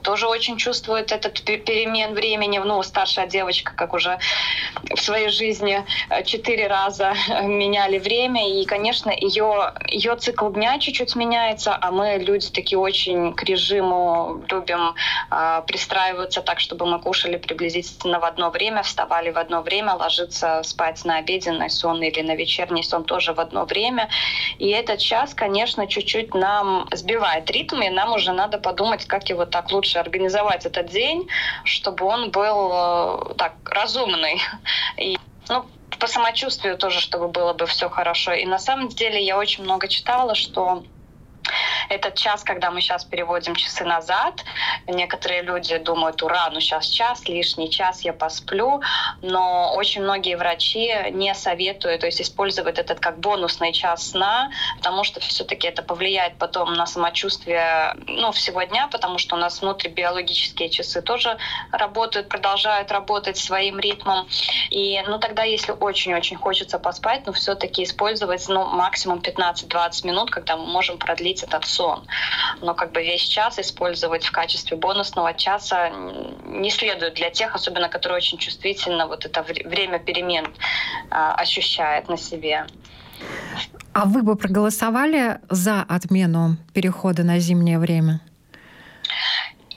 тоже 0.03 0.27
очень 0.27 0.57
чувствуют 0.57 1.13
этот 1.13 1.43
перемен 1.43 2.15
времени. 2.15 2.59
Ну, 2.59 2.83
старшая 2.83 3.27
девочка, 3.27 3.73
как 3.75 3.95
уже 3.95 4.19
в 4.95 5.01
своей 5.01 5.29
жизни 5.29 5.85
э, 6.11 6.23
четыре 6.25 6.67
раза 6.67 7.15
меняли 7.43 7.99
время, 7.99 8.49
и, 8.49 8.65
конечно, 8.65 9.11
ее, 9.11 9.75
ее 9.89 10.17
цикл 10.17 10.51
дня 10.51 10.79
чуть-чуть 10.79 11.17
меняется, 11.17 11.77
а 11.81 11.91
мы 11.91 12.19
люди 12.19 12.51
такие 12.51 12.79
очень 12.79 13.33
к 13.35 13.43
режиму 13.43 14.43
любим 14.51 14.95
э, 15.31 15.63
пристраиваться 15.67 16.43
так, 16.43 16.61
чтобы 16.61 16.87
мы 16.87 17.01
кушали 17.01 17.37
приблизительно 17.37 18.21
в 18.21 18.25
одно 18.25 18.51
время, 18.51 18.83
вставали 18.83 19.31
в 19.31 19.39
одно 19.39 19.63
время, 19.63 19.95
ложиться 19.95 20.63
спать 20.63 21.05
на 21.05 21.19
обеденный 21.19 21.71
сон 21.71 22.03
или 22.03 22.23
на 22.23 22.35
вечерний 22.35 22.83
сон 22.83 23.05
тоже 23.05 23.33
в 23.33 23.41
одно 23.41 23.65
время. 23.65 24.09
И 24.59 24.69
этот 24.69 25.01
час, 25.01 25.35
конечно, 25.35 25.87
чуть-чуть 25.87 26.35
нам 26.35 26.89
сбивает 26.93 27.51
ритм, 27.51 27.81
и 27.83 27.91
нам 27.91 28.13
уже 28.13 28.33
надо 28.33 28.59
подумать, 28.59 29.05
как 29.07 29.29
его 29.29 29.45
так 29.45 29.56
лучше 29.71 29.99
организовать 29.99 30.67
этот 30.67 30.87
день, 30.87 31.29
чтобы 31.65 32.07
он 32.07 32.31
был 32.31 32.71
э, 32.73 33.35
так 33.37 33.55
разумный. 33.65 34.41
И, 34.97 35.19
ну, 35.49 35.65
по 35.99 36.07
самочувствию 36.07 36.77
тоже, 36.77 37.01
чтобы 37.01 37.29
было 37.29 37.53
бы 37.53 37.67
все 37.67 37.89
хорошо. 37.89 38.33
И 38.33 38.45
на 38.45 38.59
самом 38.59 38.89
деле 38.89 39.25
я 39.25 39.39
очень 39.39 39.65
много 39.65 39.89
читала, 39.89 40.35
что 40.35 40.85
этот 41.89 42.15
час, 42.15 42.43
когда 42.43 42.71
мы 42.71 42.81
сейчас 42.81 43.05
переводим 43.05 43.55
часы 43.55 43.85
назад, 43.85 44.45
некоторые 44.87 45.43
люди 45.43 45.77
думают, 45.79 46.23
ура, 46.23 46.49
ну 46.51 46.61
сейчас 46.61 46.87
час, 46.87 47.29
лишний 47.29 47.71
час 47.71 48.03
я 48.03 48.13
посплю, 48.13 48.81
но 49.23 49.75
очень 49.75 50.03
многие 50.03 50.37
врачи 50.37 50.93
не 51.11 51.35
советуют, 51.35 52.01
то 52.01 52.07
есть 52.07 52.21
использовать 52.21 52.79
этот 52.79 53.01
как 53.01 53.19
бонусный 53.19 53.73
час 53.73 54.11
сна, 54.11 54.51
потому 54.77 55.05
что 55.05 55.21
все-таки 55.21 55.69
это 55.69 55.83
повлияет 55.83 56.39
потом 56.39 56.75
на 56.75 56.87
самочувствие 56.87 57.95
ну, 58.07 58.33
всего 58.33 58.63
дня, 58.63 58.89
потому 58.91 59.19
что 59.19 59.37
у 59.37 59.39
нас 59.39 59.61
внутри 59.61 59.91
биологические 59.91 60.69
часы 60.69 61.03
тоже 61.03 61.37
работают, 61.73 62.29
продолжают 62.29 62.91
работать 62.93 63.37
своим 63.37 63.79
ритмом. 63.79 64.29
И 64.71 65.03
ну, 65.07 65.19
тогда, 65.19 65.43
если 65.43 65.73
очень-очень 65.73 66.37
хочется 66.37 66.79
поспать, 66.79 67.23
ну, 67.27 67.33
все-таки 67.33 67.83
использовать 67.85 68.49
ну, 68.49 68.65
максимум 68.67 69.19
15-20 69.19 70.07
минут, 70.07 70.31
когда 70.31 70.57
мы 70.57 70.67
можем 70.67 70.99
продлить 70.99 71.36
этот 71.43 71.65
сон. 71.65 72.07
Но 72.61 72.75
как 72.75 72.93
бы 72.93 73.03
весь 73.03 73.23
час 73.23 73.59
использовать 73.59 74.25
в 74.25 74.33
качестве 74.33 74.77
бонусного 74.77 75.35
часа 75.35 75.91
не 76.45 76.71
следует 76.71 77.15
для 77.15 77.31
тех, 77.31 77.55
особенно 77.55 77.89
которые 77.89 78.17
очень 78.17 78.39
чувствительно 78.39 79.07
вот 79.07 79.25
это 79.25 79.43
время 79.43 79.99
перемен 79.99 80.47
а, 81.11 81.35
ощущает 81.35 82.09
на 82.09 82.17
себе. 82.17 82.67
А 83.93 84.05
вы 84.05 84.23
бы 84.23 84.37
проголосовали 84.37 85.41
за 85.49 85.83
отмену 85.83 86.57
перехода 86.75 87.23
на 87.23 87.39
зимнее 87.39 87.79
время? 87.79 88.21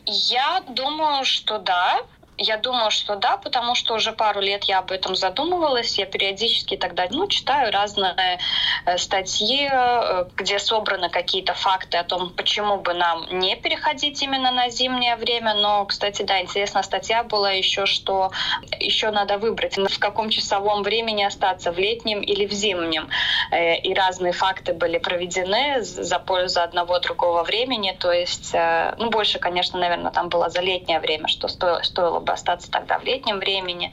Я 0.05 0.61
думаю, 0.67 1.23
что 1.23 1.59
да. 1.59 2.01
Я 2.41 2.55
думаю, 2.57 2.89
что 2.89 3.17
да, 3.17 3.35
потому 3.35 3.75
что 3.75 3.95
уже 3.95 4.13
пару 4.13 4.39
лет 4.39 4.63
я 4.63 4.79
об 4.79 4.91
этом 4.91 5.13
задумывалась. 5.13 5.97
Я 5.97 6.05
периодически 6.05 6.77
тогда 6.77 7.05
ну, 7.09 7.27
читаю 7.27 7.69
разные 7.69 8.39
э, 8.85 8.97
статьи, 8.97 9.67
э, 9.69 10.25
где 10.37 10.57
собраны 10.57 11.09
какие-то 11.09 11.53
факты 11.53 11.97
о 11.97 12.05
том, 12.05 12.29
почему 12.29 12.77
бы 12.77 12.93
нам 12.93 13.25
не 13.29 13.57
переходить 13.57 14.23
именно 14.23 14.51
на 14.51 14.69
зимнее 14.69 15.17
время. 15.17 15.53
Но, 15.53 15.85
кстати, 15.85 16.21
да, 16.21 16.39
интересная 16.39 16.83
статья 16.83 17.23
была 17.23 17.51
еще, 17.51 17.85
что 17.85 18.31
еще 18.79 19.11
надо 19.11 19.37
выбрать, 19.37 19.77
в 19.77 19.99
каком 19.99 20.29
часовом 20.29 20.83
времени 20.83 21.23
остаться, 21.23 21.73
в 21.73 21.77
летнем 21.77 22.21
или 22.21 22.45
в 22.45 22.53
зимнем. 22.53 23.09
Э, 23.51 23.75
и 23.75 23.93
разные 23.93 24.31
факты 24.31 24.73
были 24.73 24.97
проведены 24.97 25.81
за 25.81 26.19
пользу 26.19 26.61
одного 26.61 26.99
другого 26.99 27.43
времени. 27.43 27.97
То 27.99 28.13
есть, 28.13 28.53
ну, 28.97 29.09
больше, 29.09 29.39
конечно, 29.39 29.77
наверное, 29.77 30.11
там 30.11 30.29
было 30.29 30.49
за 30.49 30.61
летнее 30.61 31.01
время, 31.01 31.27
что 31.27 31.49
стоило, 31.49 31.81
стоило 31.83 32.21
бы 32.21 32.28
бы 32.29 32.33
остаться 32.33 32.69
тогда 32.69 32.99
в 32.99 33.03
летнем 33.03 33.39
времени, 33.39 33.91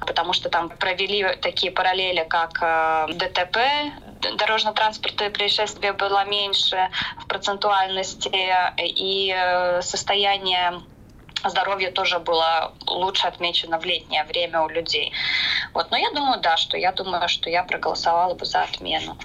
потому 0.00 0.32
что 0.32 0.48
там 0.48 0.68
провели 0.68 1.36
такие 1.42 1.70
параллели, 1.70 2.24
как 2.28 2.58
э, 2.62 3.06
ДТП, 3.12 3.58
дорожно-транспортные 4.38 5.30
происшествия 5.30 5.92
было 5.92 6.24
меньше 6.24 6.88
в 7.18 7.26
процентуальности, 7.26 8.30
и 8.78 9.34
э, 9.36 9.82
состояние 9.82 10.82
здоровье 11.44 11.90
тоже 11.90 12.18
было 12.18 12.72
лучше 12.86 13.26
отмечено 13.26 13.78
в 13.78 13.84
летнее 13.84 14.24
время 14.24 14.62
у 14.62 14.68
людей. 14.68 15.12
Вот. 15.74 15.90
Но 15.90 15.98
я 15.98 16.10
думаю, 16.10 16.40
да, 16.40 16.56
что 16.56 16.76
я 16.78 16.92
думаю, 16.92 17.28
что 17.28 17.50
я 17.50 17.62
проголосовала 17.62 18.34
бы 18.34 18.46
за 18.46 18.62
отмену. 18.62 19.16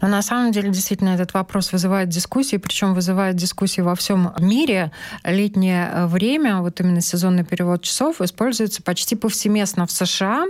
Но 0.00 0.08
на 0.08 0.22
самом 0.22 0.52
деле 0.52 0.70
действительно 0.70 1.10
этот 1.10 1.34
вопрос 1.34 1.72
вызывает 1.72 2.08
дискуссии, 2.08 2.56
причем 2.56 2.94
вызывает 2.94 3.36
дискуссии 3.36 3.80
во 3.80 3.94
всем 3.94 4.32
мире. 4.38 4.92
Летнее 5.24 6.06
время, 6.06 6.60
вот 6.60 6.80
именно 6.80 7.00
сезонный 7.00 7.44
перевод 7.44 7.82
часов, 7.82 8.20
используется 8.20 8.82
почти 8.82 9.16
повсеместно 9.16 9.86
в 9.86 9.90
США, 9.90 10.46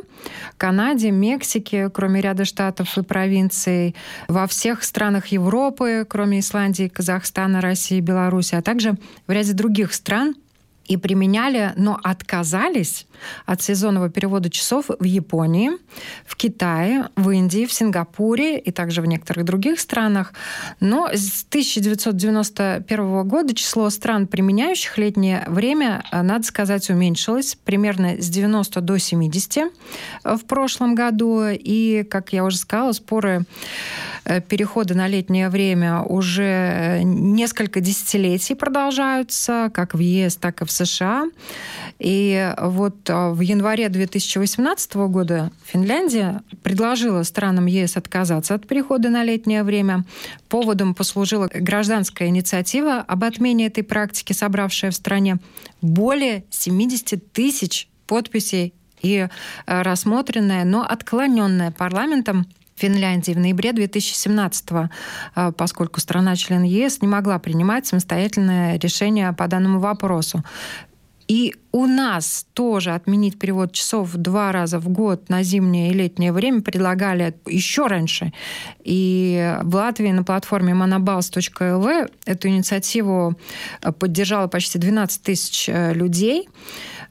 Канаде, 0.56 1.10
Мексике, 1.10 1.90
кроме 1.90 2.20
ряда 2.20 2.44
штатов 2.44 2.96
и 2.98 3.02
провинций, 3.02 3.94
во 4.28 4.46
всех 4.46 4.82
странах 4.82 5.28
Европы, 5.28 6.06
кроме 6.08 6.40
Исландии, 6.40 6.88
Казахстана, 6.88 7.60
России, 7.60 8.00
Беларуси, 8.00 8.54
а 8.54 8.62
также 8.62 8.96
в 9.26 9.30
ряде 9.30 9.52
других 9.52 9.94
стран, 9.94 10.34
и 10.88 10.96
применяли, 10.96 11.72
но 11.76 11.98
отказались 12.02 13.06
от 13.44 13.62
сезонного 13.62 14.10
перевода 14.10 14.50
часов 14.50 14.86
в 14.98 15.04
Японии, 15.04 15.70
в 16.24 16.36
Китае, 16.36 17.08
в 17.16 17.30
Индии, 17.30 17.66
в 17.66 17.72
Сингапуре 17.72 18.58
и 18.58 18.70
также 18.70 19.02
в 19.02 19.06
некоторых 19.06 19.44
других 19.44 19.80
странах. 19.80 20.32
Но 20.80 21.08
с 21.12 21.44
1991 21.48 23.28
года 23.28 23.54
число 23.54 23.90
стран, 23.90 24.26
применяющих 24.26 24.98
летнее 24.98 25.44
время, 25.46 26.04
надо 26.12 26.44
сказать, 26.44 26.88
уменьшилось 26.90 27.56
примерно 27.64 28.20
с 28.20 28.28
90 28.28 28.80
до 28.80 28.98
70 28.98 29.72
в 30.24 30.44
прошлом 30.46 30.94
году. 30.94 31.42
И, 31.50 32.06
как 32.08 32.32
я 32.32 32.44
уже 32.44 32.58
сказала, 32.58 32.92
споры 32.92 33.44
э, 34.24 34.40
перехода 34.40 34.94
на 34.94 35.08
летнее 35.08 35.48
время 35.48 36.02
уже 36.02 37.00
несколько 37.04 37.80
десятилетий 37.80 38.54
продолжаются, 38.54 39.70
как 39.72 39.94
в 39.94 39.98
ЕС, 39.98 40.36
так 40.36 40.62
и 40.62 40.64
в 40.64 40.70
США. 40.76 41.26
И 41.98 42.54
вот 42.60 43.08
в 43.08 43.40
январе 43.40 43.88
2018 43.88 44.94
года 45.08 45.50
Финляндия 45.64 46.42
предложила 46.62 47.22
странам 47.22 47.66
ЕС 47.66 47.96
отказаться 47.96 48.54
от 48.54 48.66
перехода 48.66 49.08
на 49.08 49.24
летнее 49.24 49.62
время. 49.62 50.04
Поводом 50.48 50.94
послужила 50.94 51.48
гражданская 51.52 52.28
инициатива 52.28 52.98
об 53.00 53.24
отмене 53.24 53.66
этой 53.66 53.82
практики, 53.82 54.32
собравшая 54.32 54.90
в 54.90 54.94
стране 54.94 55.38
более 55.80 56.44
70 56.50 57.32
тысяч 57.32 57.88
подписей 58.06 58.74
и 59.02 59.16
э, 59.18 59.28
рассмотренная, 59.82 60.64
но 60.64 60.82
отклоненная 60.82 61.70
парламентом 61.70 62.46
Финляндии 62.76 63.32
в 63.32 63.38
ноябре 63.38 63.72
2017 63.72 64.68
э, 65.34 65.52
поскольку 65.56 66.00
страна-член 66.00 66.62
ЕС 66.62 67.00
не 67.00 67.08
могла 67.08 67.38
принимать 67.38 67.86
самостоятельное 67.86 68.78
решение 68.78 69.32
по 69.32 69.48
данному 69.48 69.80
вопросу. 69.80 70.44
И 71.26 71.54
у 71.72 71.86
нас 71.86 72.46
тоже 72.52 72.92
отменить 72.92 73.38
перевод 73.38 73.72
часов 73.72 74.12
два 74.14 74.52
раза 74.52 74.78
в 74.78 74.88
год 74.88 75.28
на 75.28 75.42
зимнее 75.42 75.90
и 75.90 75.94
летнее 75.94 76.32
время 76.32 76.60
предлагали 76.60 77.34
еще 77.46 77.86
раньше. 77.86 78.32
И 78.84 79.56
в 79.62 79.74
Латвии 79.74 80.12
на 80.12 80.22
платформе 80.22 80.72
monobals.lv 80.74 82.12
эту 82.26 82.48
инициативу 82.48 83.34
э, 83.82 83.90
поддержало 83.90 84.46
почти 84.48 84.78
12 84.78 85.22
тысяч 85.22 85.68
людей. 85.68 86.48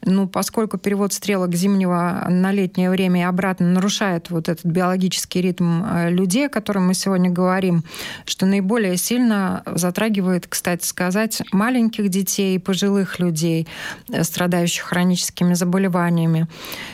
Ну, 0.05 0.27
поскольку 0.27 0.77
перевод 0.77 1.13
стрелок 1.13 1.55
зимнего 1.55 2.27
на 2.29 2.51
летнее 2.51 2.91
время 2.91 3.21
и 3.21 3.24
обратно 3.24 3.67
нарушает 3.67 4.29
вот 4.29 4.50
этот 4.50 4.65
биологический 4.65 5.41
ритм 5.41 5.83
э, 5.83 6.12
людей, 6.12 6.45
о 6.45 6.50
котором 6.50 6.88
мы 6.88 6.93
сегодня 6.93 7.31
говорим, 7.31 7.83
что 8.25 8.45
наиболее 8.45 8.97
сильно 8.97 9.63
затрагивает, 9.65 10.45
кстати 10.47 10.85
сказать, 10.85 11.41
маленьких 11.51 12.09
детей 12.09 12.55
и 12.55 12.59
пожилых 12.59 13.19
людей, 13.19 13.67
э, 14.09 14.24
страдающих 14.24 14.83
хроническими 14.83 15.55
заболеваниями. 15.55 16.47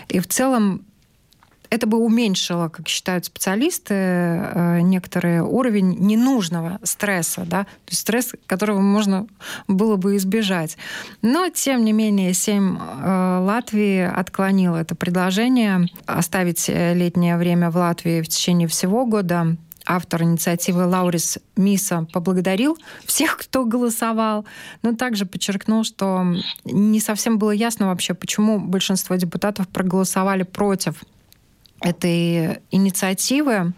И 0.07 0.19
в 0.19 0.27
целом 0.27 0.85
это 1.71 1.87
бы 1.87 1.97
уменьшило, 1.97 2.67
как 2.67 2.87
считают 2.89 3.25
специалисты, 3.25 3.93
э, 3.93 4.81
некоторый 4.81 5.39
уровень 5.39 5.95
ненужного 5.99 6.79
стресса, 6.83 7.45
да, 7.47 7.63
то 7.63 7.91
есть 7.91 8.01
стресс, 8.01 8.33
которого 8.45 8.81
можно 8.81 9.25
было 9.69 9.95
бы 9.95 10.17
избежать. 10.17 10.77
Но, 11.21 11.47
тем 11.49 11.85
не 11.85 11.93
менее, 11.93 12.33
7 12.33 12.77
э, 12.77 13.37
Латвии 13.39 14.01
отклонило 14.01 14.75
это 14.75 14.95
предложение 14.95 15.87
оставить 16.05 16.69
э, 16.69 16.93
летнее 16.93 17.37
время 17.37 17.71
в 17.71 17.77
Латвии 17.77 18.21
в 18.21 18.27
течение 18.27 18.67
всего 18.67 19.05
года 19.05 19.55
автор 19.85 20.23
инициативы 20.23 20.85
Лаурис 20.85 21.39
Миса 21.55 22.05
поблагодарил 22.11 22.77
всех, 23.05 23.37
кто 23.37 23.65
голосовал, 23.65 24.45
но 24.83 24.93
также 24.93 25.25
подчеркнул, 25.25 25.85
что 25.85 26.25
не 26.65 26.99
совсем 26.99 27.37
было 27.37 27.51
ясно 27.51 27.87
вообще, 27.87 28.13
почему 28.13 28.59
большинство 28.59 29.15
депутатов 29.15 29.67
проголосовали 29.69 30.43
против 30.43 31.03
этой 31.81 32.59
инициативы. 32.69 33.73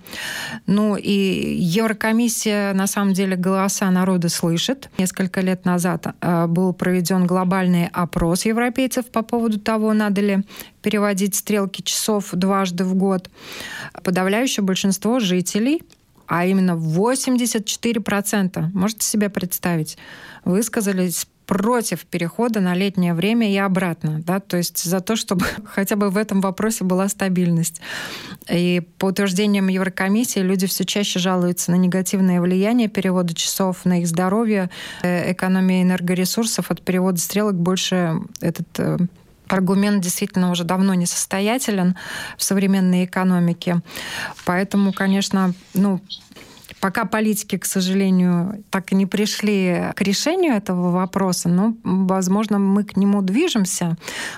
Ну 0.67 0.95
и 0.97 1.55
Еврокомиссия 1.57 2.73
на 2.73 2.85
самом 2.85 3.13
деле 3.13 3.35
голоса 3.35 3.89
народа 3.89 4.29
слышит. 4.29 4.89
Несколько 4.97 5.41
лет 5.41 5.65
назад 5.65 6.07
э, 6.19 6.47
был 6.47 6.73
проведен 6.73 7.25
глобальный 7.25 7.87
опрос 7.87 8.45
европейцев 8.45 9.05
по 9.05 9.21
поводу 9.21 9.59
того, 9.59 9.93
надо 9.93 10.21
ли 10.21 10.43
переводить 10.81 11.35
стрелки 11.35 11.81
часов 11.81 12.29
дважды 12.33 12.83
в 12.83 12.93
год. 12.95 13.29
Подавляющее 14.03 14.63
большинство 14.63 15.19
жителей 15.19 15.81
а 16.25 16.45
именно 16.45 16.71
84%, 16.71 18.69
можете 18.73 19.05
себе 19.05 19.29
представить, 19.29 19.97
высказались 20.45 21.27
против 21.53 22.07
перехода 22.07 22.61
на 22.61 22.73
летнее 22.73 23.13
время 23.13 23.53
и 23.53 23.57
обратно, 23.57 24.23
да, 24.25 24.39
то 24.39 24.57
есть 24.57 24.83
за 24.83 25.01
то, 25.01 25.15
чтобы 25.15 25.45
хотя 25.65 25.95
бы 25.95 26.09
в 26.09 26.17
этом 26.17 26.41
вопросе 26.41 26.83
была 26.83 27.07
стабильность. 27.07 27.79
И 28.49 28.81
по 28.97 29.05
утверждениям 29.07 29.67
Еврокомиссии 29.67 30.39
люди 30.39 30.65
все 30.65 30.83
чаще 30.83 31.19
жалуются 31.19 31.69
на 31.69 31.75
негативное 31.75 32.41
влияние 32.41 32.87
перевода 32.87 33.35
часов 33.35 33.85
на 33.85 33.99
их 33.99 34.07
здоровье, 34.07 34.71
э, 35.03 35.31
экономия 35.31 35.83
энергоресурсов 35.83 36.71
от 36.71 36.81
перевода 36.81 37.19
стрелок 37.19 37.53
больше 37.53 38.15
этот 38.41 38.67
э, 38.79 38.97
аргумент 39.47 40.01
действительно 40.01 40.49
уже 40.49 40.63
давно 40.63 40.95
несостоятелен 40.95 41.95
в 42.35 42.43
современной 42.43 43.05
экономике. 43.05 43.81
Поэтому, 44.45 44.91
конечно, 44.91 45.53
ну, 45.75 46.01
Пока 46.83 47.05
политики, 47.05 47.57
к 47.57 47.63
сожалению, 47.63 48.61
так 48.69 48.91
и 48.91 48.95
не 48.95 49.05
пришли 49.05 49.93
к 49.95 50.01
решению 50.01 50.55
этого 50.55 50.91
вопроса, 50.91 51.47
но, 51.47 51.77
возможно, 51.85 52.59
мы 52.59 52.83
к 52.83 52.97
нему 52.97 53.21
движемся. 53.21 53.95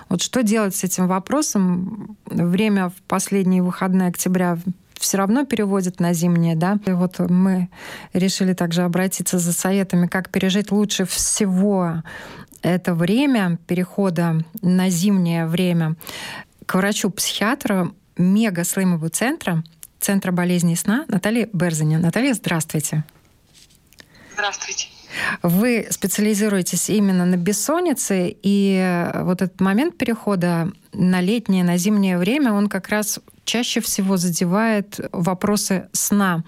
Вот 0.10 0.22
что 0.22 0.44
делать 0.44 0.76
с 0.76 0.84
этим 0.84 1.08
вопросом? 1.08 2.16
Время 2.28 2.90
в 2.90 3.02
последние 3.08 3.64
выходные 3.64 4.10
октября 4.10 4.60
все 4.94 5.18
равно 5.18 5.44
переводят 5.48 6.00
на 6.00 6.14
зимнее, 6.14 6.56
да. 6.56 6.78
И 6.86 6.92
вот 6.92 7.18
мы 7.18 7.70
решили 8.14 8.54
также 8.54 8.84
обратиться 8.84 9.40
за 9.40 9.52
советами, 9.52 10.06
как 10.06 10.30
пережить 10.30 10.72
лучше 10.72 11.06
всего 11.06 12.04
это 12.62 12.94
время 12.94 13.58
перехода 13.66 14.46
на 14.62 14.92
зимнее 14.92 15.48
время 15.48 15.96
к 16.68 16.76
врачу-психиатру 16.76 17.96
мега-слымового 18.18 19.10
центра 19.10 19.64
Центра 20.06 20.32
болезней 20.32 20.76
сна 20.76 21.04
Наталья 21.08 21.50
Берзиня. 21.52 21.98
Наталья, 21.98 22.36
здравствуйте. 22.36 23.04
Здравствуйте. 24.34 24.90
Вы 25.42 25.88
специализируетесь 25.90 26.92
именно 26.92 27.26
на 27.26 27.38
бессоннице, 27.38 28.38
и 28.44 29.12
вот 29.22 29.42
этот 29.42 29.60
момент 29.62 29.98
перехода 29.98 30.72
на 30.94 31.22
летнее, 31.22 31.64
на 31.64 31.78
зимнее 31.78 32.20
время, 32.20 32.54
он 32.54 32.70
как 32.70 32.90
раз 32.90 33.20
чаще 33.46 33.82
всего 33.82 34.18
задевает 34.18 35.00
вопросы 35.12 35.90
сна 35.92 36.44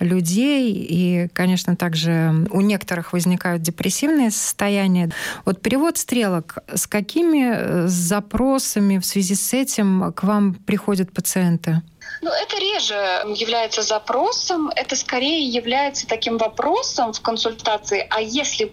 людей. 0.00 0.72
И, 0.72 1.28
конечно, 1.34 1.76
также 1.76 2.46
у 2.48 2.62
некоторых 2.62 3.12
возникают 3.12 3.60
депрессивные 3.60 4.30
состояния. 4.30 5.10
Вот 5.44 5.60
перевод 5.60 5.98
стрелок. 5.98 6.60
С 6.72 6.86
какими 6.86 7.86
запросами 7.88 8.96
в 8.96 9.04
связи 9.04 9.34
с 9.34 9.52
этим 9.52 10.14
к 10.14 10.22
вам 10.22 10.54
приходят 10.54 11.12
пациенты? 11.12 11.82
Ну, 12.22 12.30
это 12.30 12.56
реже 12.56 12.94
является 13.34 13.82
запросом, 13.82 14.70
это 14.76 14.94
скорее 14.94 15.44
является 15.48 16.06
таким 16.06 16.38
вопросом 16.38 17.12
в 17.12 17.20
консультации, 17.20 18.06
а 18.10 18.20
если 18.20 18.72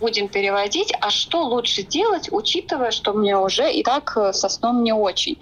будем 0.00 0.28
переводить, 0.28 0.92
а 1.00 1.10
что 1.10 1.44
лучше 1.44 1.82
делать, 1.82 2.28
учитывая, 2.30 2.90
что 2.90 3.12
мне 3.12 3.36
уже 3.36 3.72
и 3.72 3.82
так 3.82 4.16
э, 4.16 4.32
со 4.32 4.48
сном 4.48 4.82
не 4.82 4.92
очень. 4.92 5.38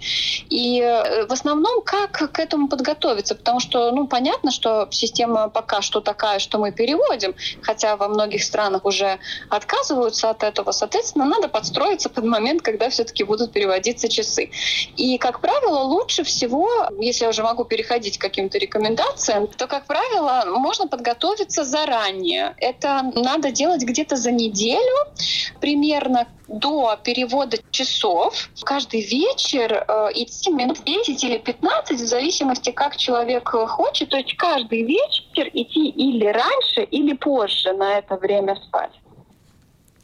И 0.49 0.79
э, 0.79 1.25
в 1.25 1.31
основном, 1.31 1.81
как 1.81 2.11
к 2.31 2.39
этому 2.39 2.67
подготовиться, 2.67 3.35
потому 3.35 3.59
что, 3.59 3.91
ну, 3.91 4.07
понятно, 4.07 4.51
что 4.51 4.87
система 4.91 5.49
пока 5.49 5.81
что 5.81 6.01
такая, 6.01 6.39
что 6.39 6.59
мы 6.59 6.71
переводим, 6.71 7.35
хотя 7.61 7.95
во 7.95 8.07
многих 8.07 8.43
странах 8.43 8.85
уже 8.85 9.19
отказываются 9.49 10.29
от 10.29 10.43
этого, 10.43 10.71
соответственно, 10.71 11.25
надо 11.25 11.47
подстроиться 11.47 12.09
под 12.09 12.25
момент, 12.25 12.61
когда 12.61 12.89
все-таки 12.89 13.23
будут 13.23 13.51
переводиться 13.51 14.07
часы. 14.07 14.51
И, 14.97 15.17
как 15.17 15.41
правило, 15.41 15.79
лучше 15.79 16.23
всего, 16.23 16.69
если 16.99 17.23
я 17.23 17.29
уже 17.29 17.43
могу 17.43 17.63
переходить 17.65 18.17
к 18.17 18.21
каким-то 18.21 18.57
рекомендациям, 18.57 19.47
то, 19.47 19.67
как 19.67 19.85
правило, 19.87 20.43
можно 20.45 20.87
подготовиться 20.87 21.63
заранее. 21.63 22.55
Это 22.57 23.11
надо 23.15 23.51
делать 23.51 23.83
где-то 23.83 24.15
за 24.15 24.31
неделю 24.31 24.42
неделю 24.43 24.97
примерно 25.59 26.27
до 26.47 26.97
перевода 27.03 27.57
часов 27.71 28.49
каждый 28.63 29.01
вечер 29.01 29.85
э, 29.87 30.09
идти 30.13 30.51
минут 30.51 30.83
10 30.83 31.23
или 31.23 31.37
15, 31.37 31.99
в 31.99 32.05
зависимости, 32.05 32.71
как 32.71 32.97
человек 32.97 33.49
хочет. 33.49 34.09
То 34.09 34.17
есть 34.17 34.35
каждый 34.35 34.83
вечер 34.83 35.49
идти 35.53 35.89
или 35.89 36.25
раньше, 36.25 36.83
или 36.83 37.13
позже 37.13 37.73
на 37.73 37.97
это 37.97 38.17
время 38.17 38.55
спать. 38.55 38.91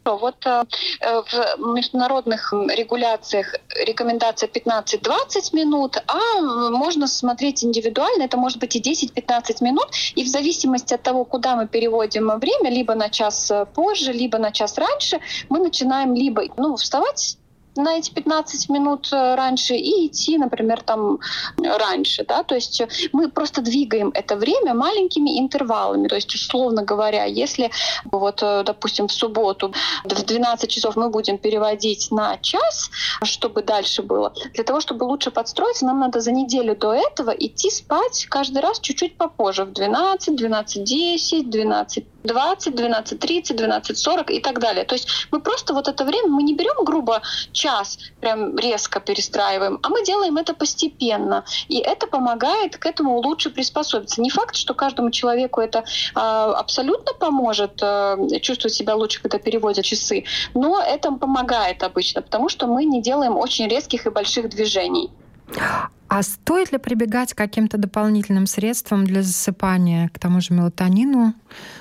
Вот 0.05 0.45
э, 0.45 0.63
э, 1.01 1.21
в 1.21 1.73
международных 1.73 2.53
регуляциях 2.53 3.55
рекомендация 3.85 4.49
15-20 4.49 5.53
минут, 5.53 5.97
а 6.07 6.41
можно 6.41 7.07
смотреть 7.07 7.63
индивидуально, 7.63 8.23
это 8.23 8.37
может 8.37 8.59
быть 8.59 8.75
и 8.75 8.81
10-15 8.81 9.63
минут, 9.63 9.89
и 10.15 10.23
в 10.23 10.27
зависимости 10.27 10.93
от 10.93 11.03
того, 11.03 11.25
куда 11.25 11.55
мы 11.55 11.67
переводим 11.67 12.29
время, 12.39 12.69
либо 12.69 12.95
на 12.95 13.09
час 13.09 13.51
позже, 13.75 14.13
либо 14.13 14.37
на 14.37 14.51
час 14.51 14.77
раньше, 14.77 15.19
мы 15.49 15.59
начинаем 15.59 16.13
либо 16.15 16.43
ну, 16.57 16.75
вставать 16.75 17.37
на 17.75 17.97
эти 17.97 18.11
15 18.11 18.69
минут 18.69 19.09
э, 19.11 19.35
раньше 19.35 19.75
и 19.75 20.07
идти, 20.07 20.37
например, 20.37 20.81
там 20.81 21.19
раньше, 21.57 22.25
да, 22.25 22.43
то 22.43 22.55
есть 22.55 22.81
мы 23.13 23.29
просто 23.29 23.61
двигаем 23.61 24.11
это 24.13 24.35
время 24.35 24.73
маленькими 24.73 25.39
интервалами, 25.39 26.07
то 26.07 26.15
есть 26.15 26.33
условно 26.33 26.83
говоря, 26.83 27.25
если 27.25 27.71
вот, 28.11 28.41
э, 28.41 28.63
допустим, 28.65 29.07
в 29.07 29.11
субботу 29.11 29.73
в 30.03 30.23
12 30.23 30.69
часов 30.69 30.95
мы 30.95 31.09
будем 31.09 31.37
переводить 31.37 32.11
на 32.11 32.37
час, 32.37 32.89
чтобы 33.23 33.61
дальше 33.61 34.01
было, 34.01 34.33
для 34.53 34.63
того, 34.63 34.81
чтобы 34.81 35.03
лучше 35.03 35.31
подстроиться, 35.31 35.85
нам 35.85 35.99
надо 35.99 36.19
за 36.19 36.31
неделю 36.31 36.75
до 36.75 36.93
этого 36.93 37.31
идти 37.31 37.69
спать 37.69 38.25
каждый 38.29 38.61
раз 38.61 38.79
чуть-чуть 38.79 39.17
попозже, 39.17 39.65
в 39.65 39.73
12, 39.73 40.41
12.10, 40.41 41.43
12 41.43 42.05
20, 42.23 42.73
12.30, 42.73 43.55
12.40 43.55 44.31
и 44.31 44.39
так 44.39 44.59
далее. 44.59 44.85
То 44.85 44.95
есть 44.95 45.27
мы 45.31 45.39
просто 45.39 45.73
вот 45.73 45.87
это 45.87 46.05
время, 46.05 46.29
мы 46.29 46.43
не 46.43 46.55
берем 46.55 46.83
грубо 46.83 47.21
час, 47.51 47.99
прям 48.19 48.57
резко 48.57 48.99
перестраиваем, 48.99 49.79
а 49.83 49.89
мы 49.89 50.03
делаем 50.03 50.37
это 50.37 50.53
постепенно. 50.53 51.45
И 51.67 51.77
это 51.77 52.07
помогает 52.07 52.77
к 52.77 52.85
этому 52.85 53.17
лучше 53.19 53.49
приспособиться. 53.49 54.21
Не 54.21 54.29
факт, 54.29 54.55
что 54.55 54.73
каждому 54.73 55.11
человеку 55.11 55.61
это 55.61 55.79
э, 55.79 56.19
абсолютно 56.19 57.13
поможет 57.13 57.79
э, 57.81 58.39
чувствовать 58.41 58.73
себя 58.73 58.95
лучше, 58.95 59.21
когда 59.21 59.37
переводят 59.39 59.85
часы, 59.85 60.25
но 60.53 60.81
это 60.81 61.11
помогает 61.11 61.83
обычно, 61.83 62.21
потому 62.21 62.49
что 62.49 62.67
мы 62.67 62.85
не 62.85 63.01
делаем 63.01 63.37
очень 63.37 63.67
резких 63.67 64.05
и 64.05 64.09
больших 64.09 64.49
движений. 64.49 65.09
А 66.09 66.23
стоит 66.23 66.71
ли 66.71 66.79
прибегать 66.79 67.33
к 67.33 67.37
каким-то 67.37 67.77
дополнительным 67.77 68.47
средствам 68.47 69.05
для 69.05 69.21
засыпания, 69.21 70.09
к 70.09 70.17
тому 70.17 70.41
же 70.41 70.55
мелатонину? 70.55 71.33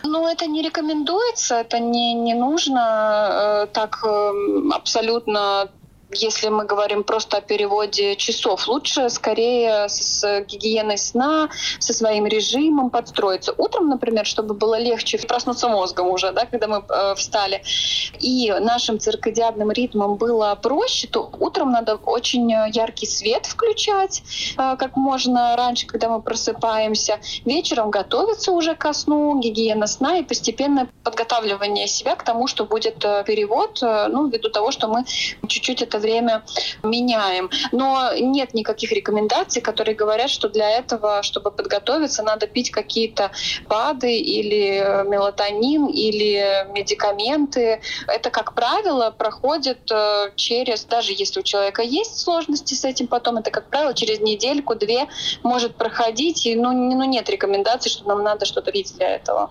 Ну, 0.02 0.28
это 0.28 0.46
не 0.46 0.62
рекомендуется, 0.62 1.54
это 1.54 1.78
не, 1.78 2.12
не 2.12 2.34
нужно 2.34 3.28
э, 3.30 3.66
так 3.72 4.04
э, 4.04 4.32
абсолютно 4.74 5.70
если 6.10 6.48
мы 6.48 6.64
говорим 6.64 7.04
просто 7.04 7.38
о 7.38 7.40
переводе 7.40 8.16
часов, 8.16 8.66
лучше 8.68 9.10
скорее 9.10 9.88
с 9.88 10.42
гигиеной 10.46 10.98
сна, 10.98 11.50
со 11.78 11.92
своим 11.92 12.26
режимом 12.26 12.90
подстроиться. 12.90 13.54
Утром, 13.56 13.88
например, 13.88 14.26
чтобы 14.26 14.54
было 14.54 14.78
легче 14.78 15.18
проснуться 15.18 15.68
мозгом 15.68 16.08
уже, 16.08 16.32
да, 16.32 16.46
когда 16.46 16.66
мы 16.66 16.84
э, 16.88 17.14
встали, 17.14 17.62
и 18.20 18.52
нашим 18.60 18.98
циркадиадным 18.98 19.70
ритмом 19.70 20.16
было 20.16 20.54
проще, 20.54 21.08
то 21.08 21.30
утром 21.38 21.72
надо 21.72 21.96
очень 21.96 22.50
яркий 22.72 23.06
свет 23.06 23.46
включать 23.46 24.22
э, 24.56 24.76
как 24.78 24.96
можно 24.96 25.56
раньше, 25.56 25.86
когда 25.86 26.08
мы 26.08 26.22
просыпаемся. 26.22 27.18
Вечером 27.44 27.90
готовиться 27.90 28.52
уже 28.52 28.74
ко 28.74 28.92
сну, 28.92 29.38
гигиена 29.38 29.86
сна 29.86 30.18
и 30.18 30.22
постепенное 30.22 30.88
подготавливание 31.04 31.86
себя 31.86 32.16
к 32.16 32.22
тому, 32.22 32.46
что 32.46 32.64
будет 32.64 33.04
э, 33.04 33.24
перевод, 33.26 33.82
э, 33.82 34.08
ну, 34.08 34.28
ввиду 34.28 34.48
того, 34.50 34.70
что 34.70 34.88
мы 34.88 35.04
чуть-чуть 35.46 35.82
это 35.82 35.97
время 35.98 36.42
меняем. 36.82 37.50
Но 37.72 38.12
нет 38.14 38.54
никаких 38.54 38.92
рекомендаций, 38.92 39.62
которые 39.62 39.94
говорят, 39.94 40.30
что 40.30 40.48
для 40.48 40.70
этого, 40.70 41.22
чтобы 41.22 41.50
подготовиться, 41.50 42.22
надо 42.22 42.46
пить 42.46 42.70
какие-то 42.70 43.30
БАДы 43.68 44.16
или 44.16 44.80
э, 44.80 45.04
мелатонин 45.04 45.86
или 45.86 46.66
медикаменты. 46.72 47.80
Это, 48.06 48.30
как 48.30 48.54
правило, 48.54 49.10
проходит 49.10 49.90
э, 49.90 50.30
через, 50.36 50.84
даже 50.84 51.12
если 51.12 51.40
у 51.40 51.42
человека 51.42 51.82
есть 51.82 52.18
сложности 52.18 52.74
с 52.74 52.84
этим 52.84 53.06
потом, 53.06 53.38
это, 53.38 53.50
как 53.50 53.68
правило, 53.68 53.94
через 53.94 54.20
недельку-две 54.20 55.06
может 55.42 55.76
проходить. 55.76 56.46
И 56.46 56.54
ну, 56.54 56.72
ну, 56.72 57.04
нет 57.04 57.28
рекомендаций, 57.28 57.90
что 57.90 58.06
нам 58.08 58.22
надо 58.22 58.44
что-то 58.46 58.72
пить 58.72 58.94
для 58.96 59.16
этого. 59.16 59.50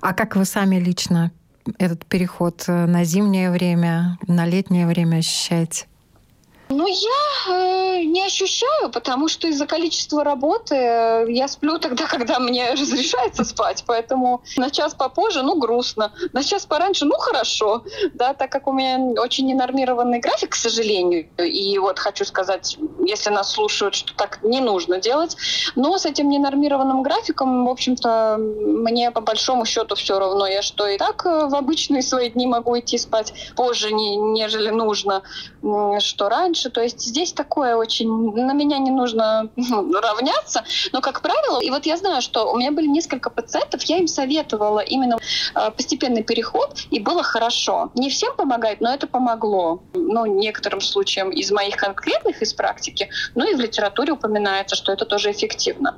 А 0.00 0.12
как 0.14 0.36
вы 0.36 0.44
сами 0.44 0.76
лично 0.76 1.30
этот 1.78 2.06
переход 2.06 2.64
э, 2.66 2.86
на 2.86 3.04
зимнее 3.04 3.50
время, 3.50 4.18
на 4.26 4.46
летнее 4.46 4.86
время 4.86 5.16
ощущаете? 5.16 5.86
Ну, 6.72 6.86
я 6.86 7.54
э, 7.54 8.02
не 8.04 8.24
ощущаю, 8.24 8.90
потому 8.90 9.28
что 9.28 9.46
из-за 9.48 9.66
количества 9.66 10.24
работы 10.24 10.74
э, 10.74 11.26
я 11.28 11.48
сплю 11.48 11.78
тогда, 11.78 12.06
когда 12.10 12.38
мне 12.38 12.72
разрешается 12.72 13.44
спать. 13.44 13.84
Поэтому 13.86 14.42
на 14.56 14.70
час 14.70 14.94
попозже, 14.94 15.42
ну, 15.42 15.58
грустно. 15.58 16.12
На 16.32 16.42
час 16.42 16.66
пораньше, 16.66 17.04
ну, 17.04 17.16
хорошо. 17.18 17.84
Да, 18.14 18.34
так 18.34 18.50
как 18.50 18.66
у 18.66 18.72
меня 18.72 19.20
очень 19.20 19.46
ненормированный 19.46 20.20
график, 20.20 20.50
к 20.50 20.54
сожалению. 20.54 21.28
И 21.38 21.78
вот 21.78 21.98
хочу 21.98 22.24
сказать, 22.24 22.78
если 23.04 23.30
нас 23.30 23.52
слушают, 23.52 23.94
что 23.94 24.14
так 24.14 24.42
не 24.42 24.60
нужно 24.60 24.98
делать. 24.98 25.36
Но 25.76 25.98
с 25.98 26.06
этим 26.06 26.28
ненормированным 26.28 27.02
графиком, 27.02 27.66
в 27.66 27.70
общем-то, 27.70 28.36
мне 28.38 29.10
по 29.10 29.20
большому 29.20 29.64
счету 29.64 29.94
все 29.94 30.18
равно. 30.18 30.46
Я 30.46 30.62
что 30.62 30.86
и 30.86 30.98
так 30.98 31.26
э, 31.26 31.48
в 31.48 31.54
обычные 31.54 32.02
свои 32.02 32.30
дни 32.30 32.46
могу 32.46 32.78
идти 32.78 32.98
спать 32.98 33.52
позже, 33.56 33.92
не, 33.92 34.16
нежели 34.16 34.70
нужно, 34.70 35.22
что 36.00 36.28
раньше 36.28 36.61
лучше. 36.62 36.70
То 36.70 36.82
есть 36.82 37.00
здесь 37.00 37.32
такое 37.32 37.76
очень... 37.76 38.32
На 38.34 38.52
меня 38.52 38.78
не 38.78 38.90
нужно 38.90 39.48
ну, 39.56 40.00
равняться, 40.00 40.64
но, 40.92 41.00
как 41.00 41.20
правило, 41.20 41.60
и 41.60 41.70
вот 41.70 41.86
я 41.86 41.96
знаю, 41.96 42.22
что 42.22 42.52
у 42.52 42.56
меня 42.56 42.72
были 42.72 42.86
несколько 42.86 43.30
пациентов, 43.30 43.82
я 43.84 43.98
им 43.98 44.06
советовала 44.06 44.80
именно 44.80 45.18
э, 45.54 45.70
постепенный 45.70 46.22
переход, 46.22 46.86
и 46.90 47.00
было 47.00 47.22
хорошо. 47.22 47.90
Не 47.94 48.08
всем 48.10 48.36
помогает, 48.36 48.80
но 48.80 48.92
это 48.92 49.06
помогло. 49.06 49.82
Ну, 49.94 50.26
некоторым 50.26 50.80
случаям 50.80 51.30
из 51.30 51.50
моих 51.50 51.76
конкретных, 51.76 52.42
из 52.42 52.54
практики, 52.54 53.08
ну 53.34 53.50
и 53.50 53.54
в 53.54 53.60
литературе 53.60 54.12
упоминается, 54.12 54.76
что 54.76 54.92
это 54.92 55.04
тоже 55.04 55.30
эффективно. 55.30 55.94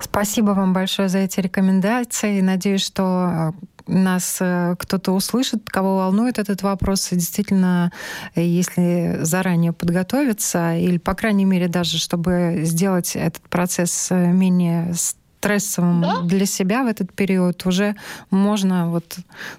Спасибо 0.00 0.52
вам 0.52 0.72
большое 0.72 1.08
за 1.08 1.18
эти 1.18 1.40
рекомендации. 1.40 2.40
Надеюсь, 2.40 2.84
что 2.84 3.52
э, 3.58 3.79
нас 3.90 4.38
э, 4.40 4.76
кто-то 4.78 5.12
услышит, 5.12 5.68
кого 5.68 5.96
волнует 5.96 6.38
этот 6.38 6.62
вопрос. 6.62 7.12
И 7.12 7.16
действительно, 7.16 7.92
если 8.34 9.18
заранее 9.22 9.72
подготовиться, 9.72 10.76
или, 10.76 10.98
по 10.98 11.14
крайней 11.14 11.44
мере, 11.44 11.68
даже 11.68 11.98
чтобы 11.98 12.60
сделать 12.62 13.16
этот 13.16 13.42
процесс 13.48 14.08
э, 14.10 14.32
менее 14.32 14.94
стрессовым 15.40 16.02
да? 16.02 16.20
для 16.20 16.44
себя 16.44 16.84
в 16.84 16.86
этот 16.86 17.12
период, 17.14 17.64
уже 17.64 17.96
можно, 18.30 18.90
вот 18.90 19.16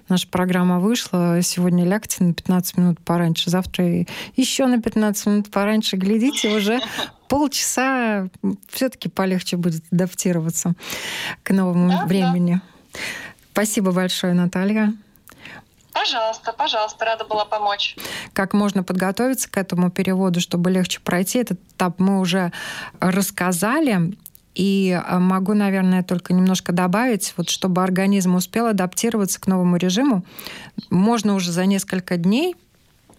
наша 0.08 0.28
программа 0.28 0.78
вышла, 0.78 1.40
сегодня 1.42 1.84
лягте 1.84 2.22
на 2.22 2.34
15 2.34 2.76
минут 2.78 3.00
пораньше, 3.00 3.50
завтра 3.50 4.06
еще 4.36 4.66
на 4.66 4.80
15 4.80 5.26
минут 5.26 5.50
пораньше, 5.50 5.96
глядите, 5.96 6.56
уже 6.56 6.80
полчаса 7.28 8.28
все-таки 8.68 9.08
полегче 9.08 9.56
будет 9.56 9.82
адаптироваться 9.90 10.74
к 11.42 11.50
новому 11.50 11.88
да, 11.88 12.06
времени. 12.06 12.60
Да. 12.92 12.98
Спасибо 13.52 13.92
большое, 13.92 14.32
Наталья. 14.32 14.94
Пожалуйста, 15.92 16.54
пожалуйста, 16.54 17.04
рада 17.04 17.24
была 17.24 17.44
помочь. 17.44 17.96
Как 18.32 18.54
можно 18.54 18.82
подготовиться 18.82 19.50
к 19.50 19.58
этому 19.58 19.90
переводу, 19.90 20.40
чтобы 20.40 20.70
легче 20.70 21.00
пройти 21.00 21.38
этот 21.40 21.60
этап, 21.74 22.00
мы 22.00 22.20
уже 22.20 22.50
рассказали. 22.98 24.16
И 24.54 24.90
э, 24.90 25.18
могу, 25.18 25.52
наверное, 25.54 26.02
только 26.02 26.32
немножко 26.32 26.72
добавить, 26.72 27.34
вот 27.36 27.50
чтобы 27.50 27.82
организм 27.82 28.34
успел 28.34 28.66
адаптироваться 28.66 29.40
к 29.40 29.46
новому 29.46 29.76
режиму, 29.76 30.24
можно 30.90 31.34
уже 31.34 31.52
за 31.52 31.66
несколько 31.66 32.16
дней 32.16 32.56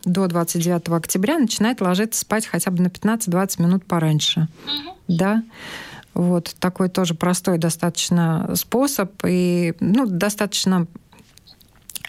до 0.03 0.27
29 0.27 0.89
октября 0.89 1.37
начинать 1.37 1.79
ложиться 1.79 2.21
спать 2.21 2.45
хотя 2.45 2.71
бы 2.71 2.83
на 2.83 2.87
15-20 2.87 3.61
минут 3.61 3.85
пораньше. 3.85 4.47
Угу. 4.65 4.97
Да. 5.07 5.43
Вот 6.13 6.55
такой 6.59 6.89
тоже 6.89 7.15
простой 7.15 7.57
достаточно 7.57 8.55
способ 8.55 9.11
и 9.25 9.73
ну, 9.79 10.05
достаточно 10.05 10.87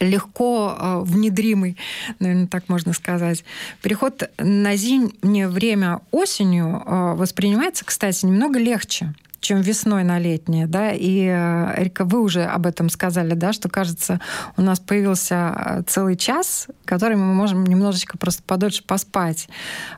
легко 0.01 0.77
э, 0.77 1.01
внедримый, 1.05 1.77
наверное, 2.19 2.47
так 2.47 2.69
можно 2.69 2.93
сказать. 2.93 3.45
Переход 3.83 4.29
на 4.39 4.77
зимнее 4.77 5.49
время 5.49 6.01
осенью 6.11 6.83
э, 6.85 7.15
воспринимается, 7.15 7.85
кстати, 7.85 8.27
немного 8.27 8.59
легче 8.59 9.15
чем 9.45 9.61
весной 9.61 10.05
на 10.05 10.19
летнее, 10.19 10.67
да, 10.67 10.91
и, 10.91 11.27
э, 11.27 11.75
Эрика, 11.77 12.05
вы 12.05 12.21
уже 12.21 12.45
об 12.45 12.67
этом 12.67 12.89
сказали, 12.89 13.35
да, 13.35 13.53
что, 13.53 13.69
кажется, 13.69 14.21
у 14.57 14.63
нас 14.63 14.81
появился 14.81 15.55
э, 15.55 15.83
целый 15.87 16.17
час, 16.17 16.67
который 16.87 17.17
мы 17.17 17.35
можем 17.35 17.65
немножечко 17.65 18.17
просто 18.17 18.43
подольше 18.43 18.83
поспать, 18.85 19.49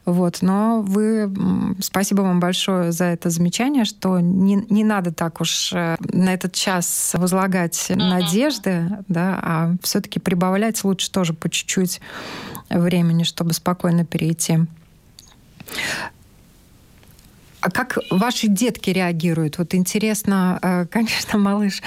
вот, 0.04 0.38
но 0.42 0.82
вы, 0.82 1.32
спасибо 1.80 2.22
вам 2.22 2.40
большое 2.40 2.90
за 2.90 3.04
это 3.04 3.30
замечание, 3.30 3.84
что 3.84 4.18
не, 4.18 4.56
не 4.68 4.82
надо 4.82 5.14
так 5.14 5.40
уж 5.40 5.72
э, 5.72 5.96
на 6.00 6.34
этот 6.34 6.52
час 6.52 7.12
возлагать 7.14 7.86
надежды, 7.94 8.88
да, 9.06 9.38
а 9.40 9.72
все-таки 9.82 10.18
прибавлять 10.18 10.82
лучше 10.82 11.10
тоже 11.10 11.32
по 11.34 11.48
чуть-чуть 11.48 12.00
времени, 12.68 13.22
чтобы 13.22 13.52
спокойно 13.52 14.04
перейти. 14.04 14.66
А 17.66 17.70
как 17.70 17.98
ваши 18.10 18.46
детки 18.46 18.90
реагируют? 18.90 19.58
Вот 19.58 19.74
интересно, 19.74 20.58
э, 20.62 20.86
конечно, 20.90 21.38
малыш 21.38 21.82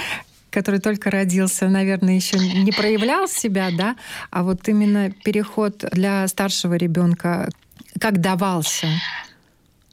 который 0.50 0.80
только 0.80 1.12
родился, 1.12 1.68
наверное, 1.68 2.16
еще 2.16 2.36
не 2.36 2.72
проявлял 2.72 3.28
себя, 3.28 3.70
да, 3.70 3.94
а 4.32 4.42
вот 4.42 4.68
именно 4.68 5.12
переход 5.12 5.84
для 5.92 6.26
старшего 6.26 6.74
ребенка 6.74 7.48
как 8.00 8.20
давался? 8.20 8.88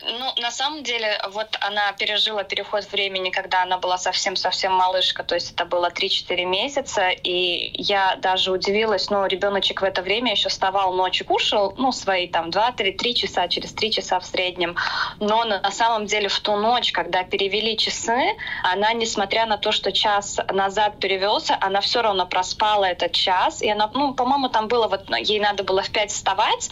Ну, 0.10 0.34
на 0.42 0.52
самом 0.52 0.84
деле, 0.84 1.20
вот 1.32 1.58
она 1.60 1.92
пережила 1.92 2.44
переход 2.44 2.90
времени, 2.92 3.30
когда 3.30 3.64
она 3.64 3.78
была 3.78 3.98
совсем-совсем 3.98 4.72
малышка, 4.72 5.24
то 5.24 5.36
есть 5.36 5.52
это 5.52 5.66
было 5.66 5.90
3-4 5.90 6.46
месяца, 6.46 7.10
и 7.10 7.74
я 7.82 8.16
даже 8.16 8.52
удивилась, 8.52 9.10
ну, 9.10 9.26
ребеночек 9.26 9.82
в 9.82 9.84
это 9.84 10.02
время 10.02 10.32
еще 10.32 10.48
вставал 10.48 10.94
ночью, 10.94 11.26
кушал, 11.26 11.74
ну, 11.78 11.92
свои 11.92 12.30
там 12.30 12.52
2-3 12.52 13.14
часа, 13.14 13.48
через 13.50 13.74
3 13.74 13.92
часа 13.92 14.20
в 14.22 14.26
среднем, 14.26 14.78
но 15.20 15.44
на 15.44 15.72
самом 15.72 16.06
деле 16.06 16.30
в 16.30 16.40
ту 16.40 16.56
ночь, 16.56 16.94
когда 16.94 17.24
перевели 17.24 17.76
часы, 17.78 18.36
она, 18.64 18.94
несмотря 18.94 19.46
на 19.46 19.58
то, 19.58 19.74
что 19.74 19.92
час 19.92 20.40
назад 20.50 21.00
перевелся, 21.00 21.58
она 21.60 21.82
все 21.82 22.02
равно 22.02 22.26
проспала 22.26 22.86
этот 22.86 23.12
час, 23.12 23.62
и 23.62 23.70
она, 23.70 23.92
ну, 23.94 24.14
по-моему, 24.14 24.48
там 24.48 24.70
было 24.70 24.88
вот, 24.88 25.10
ей 25.20 25.42
надо 25.42 25.64
было 25.64 25.82
в 25.82 25.90
5 25.90 26.12
вставать, 26.12 26.70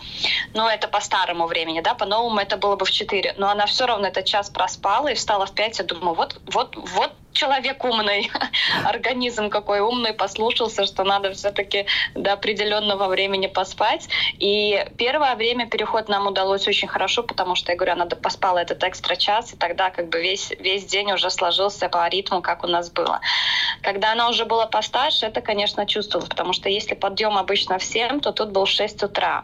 но 0.54 0.70
это 0.70 0.88
по 0.88 1.02
старому 1.02 1.48
времени, 1.48 1.82
да, 1.82 1.96
по-новому 1.96 2.40
это 2.40 2.56
было 2.56 2.78
бы 2.78 2.86
в 2.86 2.92
4 2.92 3.25
4, 3.26 3.36
но 3.38 3.50
она 3.50 3.66
все 3.66 3.86
равно 3.86 4.08
этот 4.08 4.26
час 4.26 4.50
проспала 4.50 5.10
и 5.10 5.16
встала 5.16 5.46
в 5.46 5.54
5. 5.54 5.80
Я 5.80 5.86
думаю, 5.86 6.16
вот, 6.16 6.42
вот, 6.48 6.76
вот 6.76 7.12
человек 7.36 7.84
умный, 7.84 8.32
организм 8.86 9.50
какой 9.50 9.82
умный, 9.82 10.14
послушался, 10.14 10.86
что 10.86 11.04
надо 11.04 11.34
все-таки 11.34 11.86
до 12.16 12.34
определенного 12.34 13.08
времени 13.08 13.48
поспать. 13.48 14.08
И 14.40 14.84
первое 14.98 15.36
время 15.36 15.70
переход 15.70 16.10
нам 16.10 16.28
удалось 16.28 16.68
очень 16.68 16.88
хорошо, 16.88 17.24
потому 17.24 17.56
что, 17.56 17.72
я 17.72 17.78
говорю, 17.78 17.94
она 17.94 18.06
поспала 18.06 18.60
этот 18.60 18.84
экстра 18.84 19.16
час, 19.16 19.54
и 19.54 19.58
тогда 19.58 19.90
как 19.90 20.10
бы 20.10 20.22
весь, 20.22 20.52
весь 20.60 20.86
день 20.86 21.12
уже 21.12 21.30
сложился 21.30 21.90
по 21.90 22.08
ритму, 22.08 22.42
как 22.42 22.64
у 22.64 22.68
нас 22.68 22.90
было. 22.90 23.20
Когда 23.82 24.14
она 24.14 24.30
уже 24.30 24.46
была 24.46 24.66
постарше, 24.66 25.26
это, 25.26 25.42
конечно, 25.42 25.86
чувствовалось, 25.86 26.30
потому 26.30 26.54
что 26.54 26.70
если 26.70 26.96
подъем 26.96 27.38
обычно 27.38 27.78
в 27.78 27.84
7, 27.84 28.22
то 28.22 28.32
тут 28.32 28.52
был 28.52 28.66
6 28.66 29.04
утра. 29.04 29.44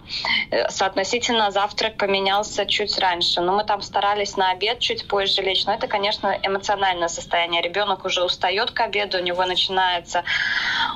Э, 0.49 0.69
соотносительно 0.69 1.51
завтрак 1.51 1.97
поменялся 1.97 2.65
чуть 2.65 2.97
раньше, 2.99 3.41
но 3.41 3.53
мы 3.53 3.63
там 3.65 3.81
старались 3.81 4.37
на 4.37 4.51
обед 4.51 4.79
чуть 4.79 5.07
позже 5.07 5.41
лечь, 5.41 5.65
но 5.65 5.73
это, 5.73 5.87
конечно, 5.87 6.39
эмоциональное 6.41 7.09
состояние 7.09 7.61
ребенка 7.61 7.80
ребенок 7.81 8.05
уже 8.05 8.23
устает 8.23 8.71
к 8.71 8.79
обеду, 8.81 9.17
у 9.17 9.21
него 9.21 9.43
начинается 9.45 10.23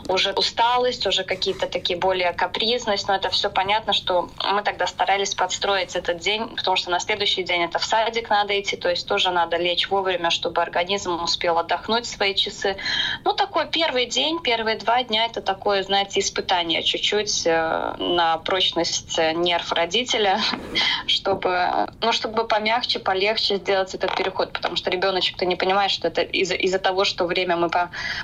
уже 0.08 0.34
усталость, 0.34 1.08
уже 1.08 1.24
какие-то 1.24 1.68
такие 1.68 1.98
более 1.98 2.32
капризность, 2.34 3.08
но 3.08 3.16
это 3.16 3.30
все 3.30 3.50
понятно, 3.50 3.94
что 3.94 4.30
мы 4.52 4.62
тогда 4.62 4.86
старались 4.86 5.34
подстроить 5.34 5.96
этот 5.96 6.20
день, 6.20 6.56
потому 6.56 6.78
что 6.78 6.92
на 6.92 7.00
следующий 7.00 7.44
день 7.44 7.64
это 7.64 7.80
в 7.80 7.86
садик 7.86 8.30
надо 8.30 8.60
идти, 8.60 8.78
то 8.78 8.90
есть 8.90 9.08
тоже 9.08 9.32
надо 9.32 9.58
лечь 9.58 9.90
вовремя, 9.90 10.30
чтобы 10.30 10.62
организм 10.62 11.24
успел 11.24 11.58
отдохнуть 11.58 12.06
свои 12.06 12.36
часы. 12.36 12.78
Ну, 13.24 13.34
такой 13.34 13.68
первый 13.68 14.06
день, 14.06 14.40
первые 14.42 14.78
два 14.78 15.04
дня 15.04 15.26
это 15.26 15.42
такое, 15.42 15.82
знаете, 15.84 16.20
испытание 16.20 16.84
чуть-чуть 16.84 17.48
э, 17.48 17.96
на 17.98 18.38
прочность 18.38 19.18
нерв 19.18 19.72
родителя, 19.72 20.40
чтобы, 21.08 21.88
ну, 22.02 22.12
чтобы 22.12 22.48
помягче, 22.48 23.00
полегче 23.00 23.56
сделать 23.56 23.96
этот 23.96 24.16
переход, 24.16 24.54
потому 24.54 24.76
что 24.76 24.92
ребеночек-то 24.92 25.46
не 25.46 25.56
понимает, 25.56 25.92
что 25.92 26.08
это 26.08 26.22
из-за 26.22 26.56
из 26.56 26.75
того, 26.80 27.06
что 27.06 27.26
время 27.26 27.56
мы 27.56 27.70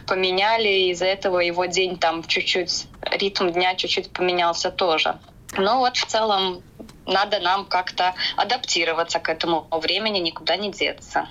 поменяли, 0.07 0.91
из-за 0.91 1.05
этого 1.05 1.39
его 1.39 1.65
день 1.65 1.97
там 1.97 2.23
чуть-чуть, 2.23 2.87
ритм 3.11 3.49
дня 3.49 3.75
чуть-чуть 3.75 4.11
поменялся 4.11 4.71
тоже. 4.71 5.17
Но 5.57 5.79
вот 5.79 5.97
в 5.97 6.05
целом 6.05 6.63
надо 7.05 7.39
нам 7.39 7.65
как-то 7.65 8.13
адаптироваться 8.37 9.19
к 9.19 9.29
этому 9.29 9.67
времени, 9.71 10.19
никуда 10.19 10.55
не 10.55 10.71
деться. 10.71 11.27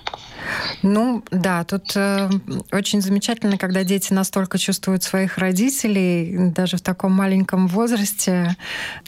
Ну 0.81 1.23
да, 1.31 1.63
тут 1.63 1.95
э, 1.95 2.29
очень 2.71 3.01
замечательно, 3.01 3.57
когда 3.57 3.83
дети 3.83 4.13
настолько 4.13 4.57
чувствуют 4.57 5.03
своих 5.03 5.37
родителей, 5.37 6.51
даже 6.51 6.77
в 6.77 6.81
таком 6.81 7.13
маленьком 7.13 7.67
возрасте, 7.67 8.55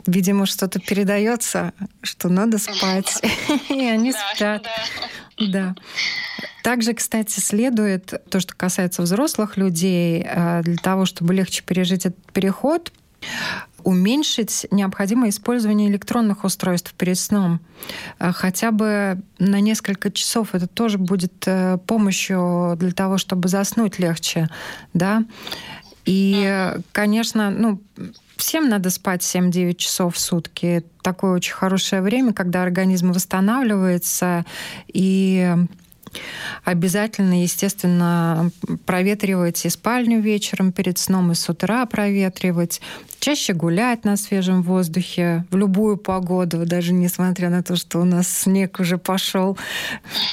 видимо, 0.06 0.45
что-то 0.45 0.80
передается, 0.80 1.73
что 2.02 2.30
надо 2.30 2.58
спать, 2.58 3.21
и 3.69 3.88
они 3.88 4.13
спят. 4.13 4.65
Да. 5.39 5.76
Также, 6.63 6.93
кстати, 6.93 7.39
следует 7.39 8.13
то, 8.30 8.39
что 8.39 8.56
касается 8.56 9.02
взрослых 9.02 9.58
людей, 9.58 10.24
э, 10.26 10.62
для 10.63 10.78
того, 10.78 11.06
чтобы 11.06 11.34
легче 11.34 11.63
пережить 11.63 12.06
этот 12.06 12.32
переход, 12.32 12.91
уменьшить 13.84 14.65
необходимое 14.72 15.30
использование 15.30 15.89
электронных 15.89 16.43
устройств 16.43 16.93
перед 16.93 17.17
сном. 17.17 17.60
Э, 18.19 18.32
хотя 18.32 18.72
бы 18.72 19.22
на 19.39 19.60
несколько 19.60 20.12
часов 20.12 20.56
это 20.56 20.67
тоже 20.67 20.98
будет 20.98 21.43
э, 21.46 21.78
помощью 21.86 22.76
для 22.78 22.91
того, 22.91 23.17
чтобы 23.17 23.50
заснуть 23.50 24.00
легче. 24.00 24.50
Да? 24.93 25.24
И, 26.05 26.73
конечно, 26.91 27.49
ну, 27.49 27.81
всем 28.35 28.69
надо 28.69 28.89
спать 28.89 29.21
7-9 29.21 29.75
часов 29.75 30.15
в 30.15 30.19
сутки. 30.19 30.83
Такое 31.01 31.33
очень 31.33 31.53
хорошее 31.53 32.01
время, 32.01 32.33
когда 32.33 32.63
организм 32.63 33.11
восстанавливается 33.11 34.45
и 34.87 35.55
Обязательно, 36.63 37.41
естественно, 37.41 38.52
проветривать 38.86 39.65
и 39.65 39.69
спальню 39.69 40.21
вечером 40.21 40.71
перед 40.71 40.97
сном, 40.97 41.32
и 41.32 41.36
с 41.36 41.49
утра 41.49 41.86
проветривать. 41.86 42.82
Чаще 43.19 43.54
гулять 43.54 44.04
на 44.04 44.17
свежем 44.17 44.63
воздухе 44.63 45.45
в 45.49 45.56
любую 45.56 45.97
погоду, 45.97 46.65
даже 46.65 46.91
несмотря 46.93 47.49
на 47.49 47.63
то, 47.63 47.76
что 47.76 47.99
у 47.99 48.04
нас 48.04 48.28
снег 48.28 48.80
уже 48.80 48.97
пошел. 48.97 49.58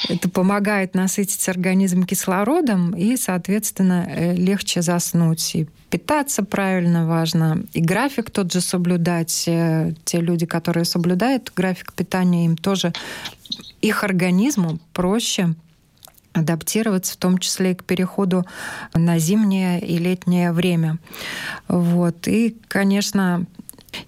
Это 0.09 0.29
помогает 0.29 0.93
насытить 0.93 1.47
организм 1.47 2.03
кислородом 2.03 2.91
и, 2.91 3.15
соответственно, 3.15 4.05
э, 4.09 4.35
легче 4.35 4.81
заснуть. 4.81 5.55
И 5.55 5.67
питаться 5.89 6.43
правильно 6.43 7.05
важно, 7.07 7.63
и 7.73 7.81
график 7.81 8.31
тот 8.31 8.51
же 8.51 8.61
соблюдать. 8.61 9.45
Э, 9.47 9.93
те 10.03 10.19
люди, 10.19 10.45
которые 10.45 10.85
соблюдают 10.85 11.51
график 11.55 11.93
питания, 11.93 12.45
им 12.45 12.57
тоже 12.57 12.93
их 13.81 14.03
организму 14.03 14.79
проще 14.93 15.55
адаптироваться, 16.33 17.13
в 17.13 17.17
том 17.17 17.37
числе 17.37 17.71
и 17.71 17.75
к 17.75 17.83
переходу 17.83 18.45
на 18.93 19.19
зимнее 19.19 19.79
и 19.79 19.97
летнее 19.97 20.51
время. 20.51 20.97
Вот. 21.67 22.27
И, 22.27 22.57
конечно, 22.67 23.45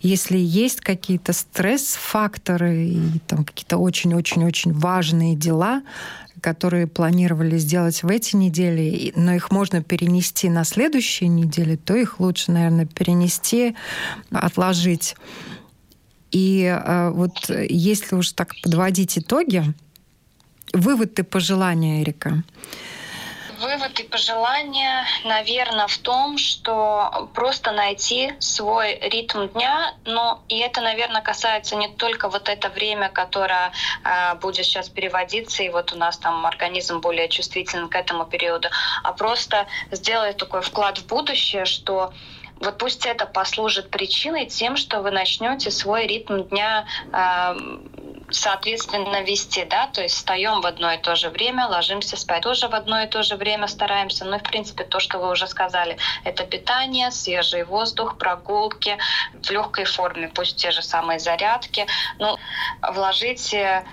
если 0.02 0.38
есть 0.38 0.82
какие-то 0.82 1.34
стресс-факторы 1.34 2.88
и 2.88 3.20
там 3.28 3.44
какие-то 3.44 3.78
очень-очень-очень 3.78 4.74
важные 4.74 5.36
дела, 5.36 5.84
которые 6.42 6.88
планировали 6.88 7.58
сделать 7.58 8.04
в 8.04 8.10
эти 8.10 8.36
недели, 8.36 9.14
но 9.16 9.34
их 9.34 9.52
можно 9.52 9.82
перенести 9.82 10.50
на 10.50 10.66
следующие 10.66 11.30
недели, 11.30 11.76
то 11.76 11.96
их 11.96 12.20
лучше, 12.20 12.52
наверное, 12.52 12.86
перенести, 12.86 13.76
отложить. 14.30 15.16
И 16.32 16.64
э, 16.64 17.10
вот 17.12 17.50
если 17.50 18.16
уж 18.16 18.32
так 18.32 18.54
подводить 18.62 19.18
итоги, 19.18 19.74
вывод 20.74 21.20
и 21.20 21.24
пожелания, 21.24 22.02
Эрика? 22.02 22.44
Вывод 23.60 23.98
и 23.98 24.04
пожелания, 24.04 25.06
наверное, 25.24 25.88
в 25.88 25.98
том, 26.00 26.38
что 26.38 27.30
просто 27.34 27.72
найти 27.72 28.34
свой 28.40 29.00
ритм 29.00 29.48
дня, 29.48 29.94
но 30.04 30.44
и 30.50 30.60
это, 30.60 30.82
наверное, 30.82 31.22
касается 31.22 31.78
не 31.78 31.88
только 31.88 32.28
вот 32.28 32.50
это 32.50 32.68
время, 32.68 33.08
которое 33.08 33.72
э, 34.04 34.36
будет 34.36 34.66
сейчас 34.66 34.90
переводиться, 34.90 35.64
и 35.64 35.70
вот 35.70 35.94
у 35.94 35.98
нас 35.98 36.18
там 36.18 36.46
организм 36.46 37.00
более 37.00 37.30
чувствителен 37.30 37.88
к 37.88 37.96
этому 37.96 38.26
периоду, 38.26 38.68
а 39.02 39.14
просто 39.14 39.66
сделать 39.92 40.36
такой 40.36 40.62
вклад 40.62 40.98
в 40.98 41.08
будущее, 41.08 41.64
что 41.64 42.12
вот 42.60 42.78
пусть 42.78 43.06
это 43.06 43.26
послужит 43.26 43.90
причиной 43.90 44.46
тем, 44.46 44.78
что 44.78 45.02
вы 45.02 45.12
начнете 45.12 45.70
свой 45.72 46.08
ритм 46.08 46.44
дня 46.44 46.86
э, 47.12 47.56
соответственно 48.34 49.22
вести, 49.22 49.66
да, 49.66 49.88
то 49.88 50.02
есть 50.02 50.16
встаем 50.16 50.62
в 50.62 50.66
одно 50.66 50.92
и 50.92 50.98
то 50.98 51.16
же 51.16 51.30
время, 51.30 51.68
ложимся 51.68 52.18
спать 52.18 52.44
тоже 52.44 52.68
в 52.68 52.76
одно 52.76 53.02
и 53.02 53.08
то 53.08 53.24
же 53.24 53.36
время 53.36 53.68
стараемся. 53.68 54.26
Ну 54.26 54.36
и 54.36 54.40
в 54.40 54.44
принципе 54.44 54.84
то, 54.84 55.00
что 55.00 55.20
вы 55.20 55.32
уже 55.32 55.48
сказали, 55.48 55.98
это 56.26 56.44
питание, 56.44 57.12
свежий 57.12 57.64
воздух, 57.64 58.18
прогулки 58.18 58.98
в 59.34 59.50
легкой 59.50 59.86
форме, 59.86 60.28
пусть 60.28 60.58
те 60.58 60.72
же 60.72 60.82
самые 60.82 61.20
зарядки. 61.20 61.88
Ну, 62.20 62.38
вложите 62.82 63.86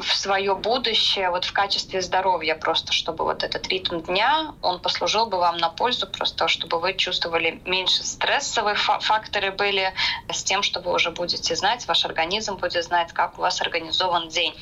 в 0.00 0.14
свое 0.14 0.54
будущее 0.54 1.30
вот 1.30 1.44
в 1.44 1.52
качестве 1.52 2.00
здоровья 2.00 2.54
просто, 2.54 2.92
чтобы 2.92 3.24
вот 3.24 3.42
этот 3.42 3.68
ритм 3.68 4.00
дня, 4.00 4.54
он 4.62 4.80
послужил 4.80 5.26
бы 5.26 5.38
вам 5.38 5.58
на 5.58 5.68
пользу 5.68 6.06
просто, 6.06 6.48
чтобы 6.48 6.80
вы 6.80 6.94
чувствовали 6.94 7.60
меньше 7.64 8.02
стрессовые 8.04 8.76
факторы 8.76 9.50
были 9.50 9.92
с 10.30 10.42
тем, 10.44 10.62
что 10.62 10.80
вы 10.80 10.92
уже 10.92 11.10
будете 11.10 11.54
знать, 11.56 11.86
ваш 11.88 12.04
организм 12.04 12.56
будет 12.56 12.84
знать, 12.84 13.12
как 13.12 13.38
у 13.38 13.42
вас 13.42 13.60
организован 13.60 14.28
день. 14.28 14.54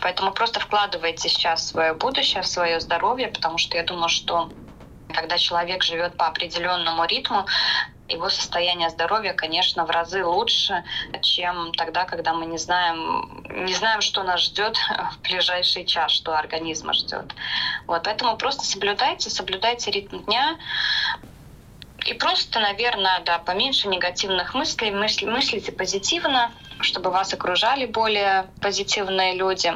Поэтому 0.00 0.32
просто 0.32 0.60
вкладывайте 0.60 1.28
сейчас 1.28 1.62
в 1.62 1.68
свое 1.68 1.94
будущее, 1.94 2.42
в 2.42 2.46
свое 2.46 2.80
здоровье, 2.80 3.28
потому 3.28 3.58
что 3.58 3.76
я 3.76 3.84
думаю, 3.84 4.08
что 4.08 4.50
когда 5.14 5.38
человек 5.38 5.82
живет 5.82 6.16
по 6.16 6.26
определенному 6.26 7.04
ритму, 7.06 7.46
его 8.08 8.28
состояние 8.30 8.90
здоровья, 8.90 9.32
конечно, 9.34 9.84
в 9.84 9.90
разы 9.90 10.24
лучше, 10.24 10.84
чем 11.22 11.72
тогда, 11.72 12.04
когда 12.04 12.32
мы 12.32 12.46
не 12.46 12.58
знаем, 12.58 13.44
не 13.50 13.74
знаем, 13.74 14.00
что 14.00 14.22
нас 14.22 14.40
ждет 14.40 14.76
в 15.12 15.22
ближайший 15.22 15.84
час, 15.84 16.12
что 16.12 16.36
организма 16.36 16.94
ждет. 16.94 17.34
Вот, 17.86 18.02
поэтому 18.02 18.36
просто 18.36 18.64
соблюдайте, 18.64 19.30
соблюдайте 19.30 19.90
ритм 19.90 20.20
дня, 20.20 20.56
и 22.06 22.14
просто, 22.14 22.60
наверное, 22.60 23.20
да, 23.20 23.38
поменьше 23.38 23.88
негативных 23.88 24.54
мыслей, 24.54 24.90
мысли, 24.90 25.26
мыслите 25.26 25.72
позитивно, 25.72 26.52
чтобы 26.80 27.10
вас 27.10 27.34
окружали 27.34 27.84
более 27.86 28.50
позитивные 28.60 29.34
люди. 29.34 29.72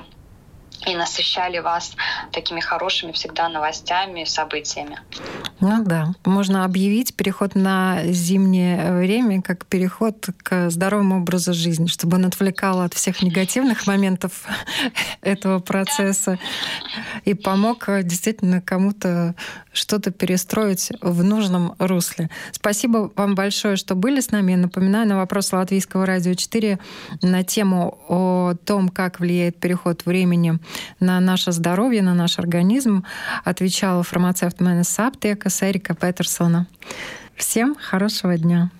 и 0.84 0.96
насыщали 0.96 1.60
вас 1.60 1.94
такими 2.32 2.58
хорошими 2.58 3.12
всегда 3.12 3.48
новостями, 3.48 4.24
событиями. 4.24 4.98
Ну 5.62 5.84
да, 5.84 6.12
можно 6.24 6.64
объявить 6.64 7.14
переход 7.14 7.54
на 7.54 8.00
зимнее 8.06 8.98
время 8.98 9.40
как 9.42 9.64
переход 9.64 10.26
к 10.42 10.70
здоровому 10.70 11.18
образу 11.18 11.54
жизни, 11.54 11.86
чтобы 11.86 12.16
он 12.16 12.24
отвлекал 12.24 12.80
от 12.80 12.94
всех 12.94 13.22
негативных 13.22 13.86
моментов 13.86 14.44
этого 15.20 15.60
процесса 15.60 16.40
и 17.24 17.34
помог 17.34 17.88
действительно 18.02 18.60
кому-то 18.60 19.36
что-то 19.72 20.10
перестроить 20.10 20.90
в 21.00 21.22
нужном 21.22 21.74
русле. 21.78 22.28
Спасибо 22.50 23.12
вам 23.14 23.36
большое, 23.36 23.76
что 23.76 23.94
были 23.94 24.20
с 24.20 24.32
нами. 24.32 24.56
Напоминаю, 24.56 25.06
на 25.06 25.16
вопрос 25.16 25.52
Латвийского 25.52 26.06
радио 26.06 26.34
4 26.34 26.80
на 27.22 27.44
тему 27.44 27.98
о 28.08 28.54
том, 28.64 28.88
как 28.88 29.20
влияет 29.20 29.60
переход 29.60 30.06
времени 30.06 30.58
на 30.98 31.20
наше 31.20 31.52
здоровье, 31.52 32.02
на 32.02 32.14
наш 32.14 32.40
организм, 32.40 33.04
отвечала 33.44 34.02
фармацевт 34.02 34.60
Менес 34.60 34.98
Аптека 34.98 35.51
Эрика 35.60 35.94
Петерсона. 35.94 36.66
Всем 37.36 37.74
хорошего 37.74 38.38
дня! 38.38 38.70